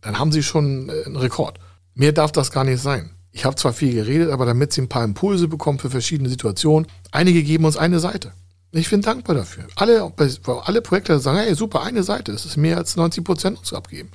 dann 0.00 0.18
haben 0.18 0.32
Sie 0.32 0.42
schon 0.42 0.88
äh, 0.88 1.04
einen 1.06 1.14
Rekord. 1.14 1.60
Mehr 1.94 2.10
darf 2.10 2.32
das 2.32 2.50
gar 2.50 2.64
nicht 2.64 2.82
sein. 2.82 3.10
Ich 3.38 3.44
habe 3.44 3.54
zwar 3.54 3.72
viel 3.72 3.94
geredet, 3.94 4.30
aber 4.30 4.46
damit 4.46 4.72
sie 4.72 4.80
ein 4.82 4.88
paar 4.88 5.04
Impulse 5.04 5.46
bekommen 5.46 5.78
für 5.78 5.90
verschiedene 5.90 6.28
Situationen. 6.28 6.88
Einige 7.12 7.44
geben 7.44 7.66
uns 7.66 7.76
eine 7.76 8.00
Seite. 8.00 8.32
Ich 8.72 8.90
bin 8.90 9.00
dankbar 9.00 9.36
dafür. 9.36 9.68
Alle, 9.76 10.12
alle 10.64 10.82
Projekte 10.82 11.20
sagen, 11.20 11.38
hey, 11.38 11.54
super, 11.54 11.84
eine 11.84 12.02
Seite, 12.02 12.32
das 12.32 12.44
ist 12.44 12.56
mehr 12.56 12.78
als 12.78 12.96
90 12.96 13.22
Prozent 13.22 13.56
uns 13.56 13.72
abgeben. 13.72 14.10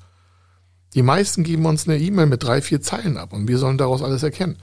Die 0.93 1.03
meisten 1.03 1.45
geben 1.45 1.65
uns 1.65 1.88
eine 1.88 1.99
E-Mail 1.99 2.25
mit 2.25 2.43
drei, 2.43 2.62
vier 2.62 2.81
Zeilen 2.81 3.15
ab 3.15 3.31
und 3.31 3.47
wir 3.47 3.59
sollen 3.59 3.77
daraus 3.77 4.03
alles 4.03 4.23
erkennen. 4.23 4.57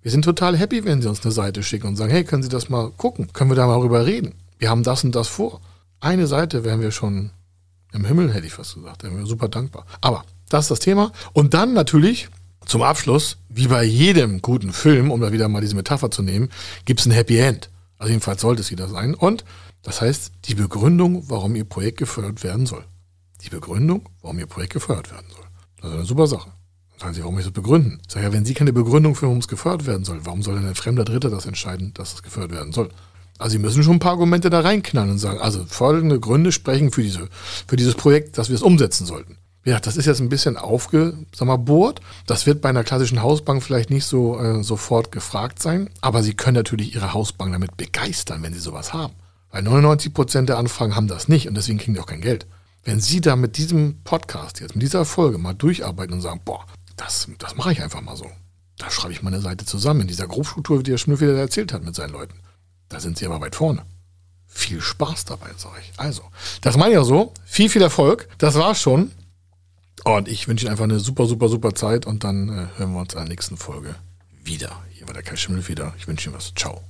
Wir 0.00 0.12
sind 0.12 0.24
total 0.24 0.56
happy, 0.56 0.84
wenn 0.84 1.02
sie 1.02 1.08
uns 1.08 1.24
eine 1.24 1.32
Seite 1.32 1.64
schicken 1.64 1.88
und 1.88 1.96
sagen, 1.96 2.12
hey, 2.12 2.22
können 2.22 2.44
Sie 2.44 2.48
das 2.48 2.68
mal 2.68 2.92
gucken? 2.92 3.32
Können 3.32 3.50
wir 3.50 3.56
da 3.56 3.66
mal 3.66 3.80
drüber 3.80 4.06
reden? 4.06 4.36
Wir 4.58 4.70
haben 4.70 4.84
das 4.84 5.02
und 5.02 5.16
das 5.16 5.26
vor. 5.26 5.60
Eine 5.98 6.28
Seite 6.28 6.62
wären 6.62 6.80
wir 6.80 6.92
schon 6.92 7.32
im 7.92 8.04
Himmel, 8.04 8.32
hätte 8.32 8.46
ich 8.46 8.52
fast 8.52 8.76
gesagt. 8.76 9.02
Da 9.02 9.08
wären 9.08 9.18
wir 9.18 9.26
super 9.26 9.48
dankbar. 9.48 9.86
Aber 10.00 10.24
das 10.50 10.66
ist 10.66 10.70
das 10.70 10.78
Thema. 10.78 11.10
Und 11.32 11.52
dann 11.52 11.72
natürlich 11.72 12.28
zum 12.66 12.82
Abschluss, 12.82 13.38
wie 13.48 13.68
bei 13.68 13.84
jedem 13.84 14.42
guten 14.42 14.72
Film, 14.72 15.10
um 15.10 15.20
da 15.20 15.32
wieder 15.32 15.48
mal 15.48 15.60
diese 15.60 15.76
Metapher 15.76 16.10
zu 16.10 16.22
nehmen, 16.22 16.48
gibt 16.84 17.00
es 17.00 17.06
ein 17.06 17.12
Happy 17.12 17.38
End. 17.38 17.70
Also 17.98 18.10
jedenfalls 18.10 18.40
sollte 18.40 18.62
es 18.62 18.70
wieder 18.70 18.88
sein. 18.88 19.14
Und 19.14 19.44
das 19.82 20.00
heißt, 20.00 20.32
die 20.46 20.54
Begründung, 20.54 21.24
warum 21.28 21.54
Ihr 21.56 21.64
Projekt 21.64 21.98
gefördert 21.98 22.42
werden 22.42 22.66
soll. 22.66 22.84
Die 23.42 23.50
Begründung, 23.50 24.08
warum 24.22 24.38
Ihr 24.38 24.46
Projekt 24.46 24.72
gefördert 24.72 25.10
werden 25.10 25.26
soll. 25.30 25.44
Das 25.80 25.90
ist 25.90 25.96
eine 25.96 26.06
super 26.06 26.26
Sache. 26.26 26.50
Dann 26.92 27.00
sagen 27.00 27.14
Sie, 27.14 27.22
warum 27.22 27.38
ich 27.38 27.44
das 27.44 27.52
begründen? 27.52 28.00
Ich 28.06 28.12
sage 28.12 28.26
ja, 28.26 28.32
wenn 28.32 28.44
Sie 28.44 28.54
keine 28.54 28.72
Begründung 28.72 29.14
für, 29.14 29.26
warum 29.26 29.38
es 29.38 29.48
gefördert 29.48 29.86
werden 29.86 30.04
soll, 30.04 30.24
warum 30.24 30.42
soll 30.42 30.54
denn 30.54 30.66
ein 30.66 30.74
fremder 30.74 31.04
Dritter 31.04 31.28
das 31.28 31.46
entscheiden, 31.46 31.92
dass 31.94 32.14
es 32.14 32.22
gefördert 32.22 32.52
werden 32.52 32.72
soll? 32.72 32.88
Also 33.38 33.52
Sie 33.52 33.58
müssen 33.58 33.82
schon 33.82 33.96
ein 33.96 34.00
paar 34.00 34.12
Argumente 34.12 34.48
da 34.48 34.60
reinknallen 34.60 35.10
und 35.10 35.18
sagen, 35.18 35.40
also 35.40 35.64
folgende 35.66 36.20
Gründe 36.20 36.52
sprechen 36.52 36.90
für, 36.90 37.02
diese, 37.02 37.28
für 37.66 37.76
dieses 37.76 37.94
Projekt, 37.94 38.38
dass 38.38 38.48
wir 38.48 38.54
es 38.54 38.62
umsetzen 38.62 39.06
sollten. 39.06 39.36
Ja, 39.64 39.80
das 39.80 39.96
ist 39.96 40.04
jetzt 40.04 40.20
ein 40.20 40.28
bisschen 40.28 40.58
aufgebohrt. 40.58 42.00
Das 42.26 42.44
wird 42.44 42.60
bei 42.60 42.68
einer 42.68 42.84
klassischen 42.84 43.22
Hausbank 43.22 43.62
vielleicht 43.62 43.88
nicht 43.88 44.04
so 44.04 44.38
äh, 44.38 44.62
sofort 44.62 45.10
gefragt 45.10 45.62
sein, 45.62 45.88
aber 46.02 46.22
Sie 46.22 46.34
können 46.34 46.56
natürlich 46.56 46.94
Ihre 46.94 47.14
Hausbank 47.14 47.52
damit 47.52 47.76
begeistern, 47.78 48.42
wenn 48.42 48.52
Sie 48.52 48.60
sowas 48.60 48.92
haben. 48.92 49.14
Weil 49.50 49.62
99 49.62 50.12
Prozent 50.12 50.48
der 50.50 50.58
Anfragen 50.58 50.96
haben 50.96 51.08
das 51.08 51.28
nicht 51.28 51.48
und 51.48 51.54
deswegen 51.54 51.78
kriegen 51.78 51.94
die 51.94 52.00
auch 52.00 52.06
kein 52.06 52.20
Geld. 52.20 52.46
Wenn 52.84 53.00
Sie 53.00 53.22
da 53.22 53.36
mit 53.36 53.56
diesem 53.56 54.02
Podcast 54.04 54.60
jetzt, 54.60 54.74
mit 54.74 54.82
dieser 54.82 55.06
Folge 55.06 55.38
mal 55.38 55.54
durcharbeiten 55.54 56.14
und 56.14 56.20
sagen, 56.20 56.42
boah, 56.44 56.66
das, 56.96 57.26
das 57.38 57.56
mache 57.56 57.72
ich 57.72 57.82
einfach 57.82 58.02
mal 58.02 58.16
so. 58.16 58.26
Da 58.76 58.90
schreibe 58.90 59.14
ich 59.14 59.22
meine 59.22 59.40
Seite 59.40 59.64
zusammen 59.64 60.02
in 60.02 60.08
dieser 60.08 60.26
Grobstruktur, 60.26 60.82
die 60.82 60.90
der 60.90 60.98
Schnüffel 60.98 61.34
erzählt 61.36 61.72
hat 61.72 61.84
mit 61.84 61.94
seinen 61.94 62.12
Leuten. 62.12 62.34
Da 62.90 63.00
sind 63.00 63.16
Sie 63.16 63.24
aber 63.24 63.40
weit 63.40 63.54
vorne. 63.54 63.86
Viel 64.46 64.82
Spaß 64.82 65.24
dabei, 65.24 65.50
sage 65.56 65.76
ich. 65.80 65.98
Also, 65.98 66.22
das 66.60 66.76
meine 66.76 66.92
ich 66.92 66.98
auch 66.98 67.04
so. 67.04 67.32
Viel, 67.46 67.70
viel 67.70 67.82
Erfolg. 67.82 68.28
Das 68.38 68.56
war's 68.56 68.80
schon. 68.80 69.10
Und 70.02 70.28
ich 70.28 70.48
wünsche 70.48 70.66
Ihnen 70.66 70.72
einfach 70.72 70.84
eine 70.84 70.98
super, 70.98 71.26
super, 71.26 71.48
super 71.48 71.74
Zeit 71.74 72.06
und 72.06 72.24
dann 72.24 72.48
äh, 72.48 72.78
hören 72.78 72.92
wir 72.92 73.00
uns 73.00 73.14
in 73.14 73.20
der 73.20 73.28
nächsten 73.28 73.56
Folge 73.56 73.94
wieder. 74.42 74.82
Hier 74.90 75.06
war 75.06 75.14
der 75.14 75.22
Kai 75.22 75.36
Schimmel 75.36 75.66
wieder. 75.68 75.94
Ich 75.96 76.08
wünsche 76.08 76.28
Ihnen 76.28 76.36
was. 76.36 76.52
Ciao. 76.54 76.82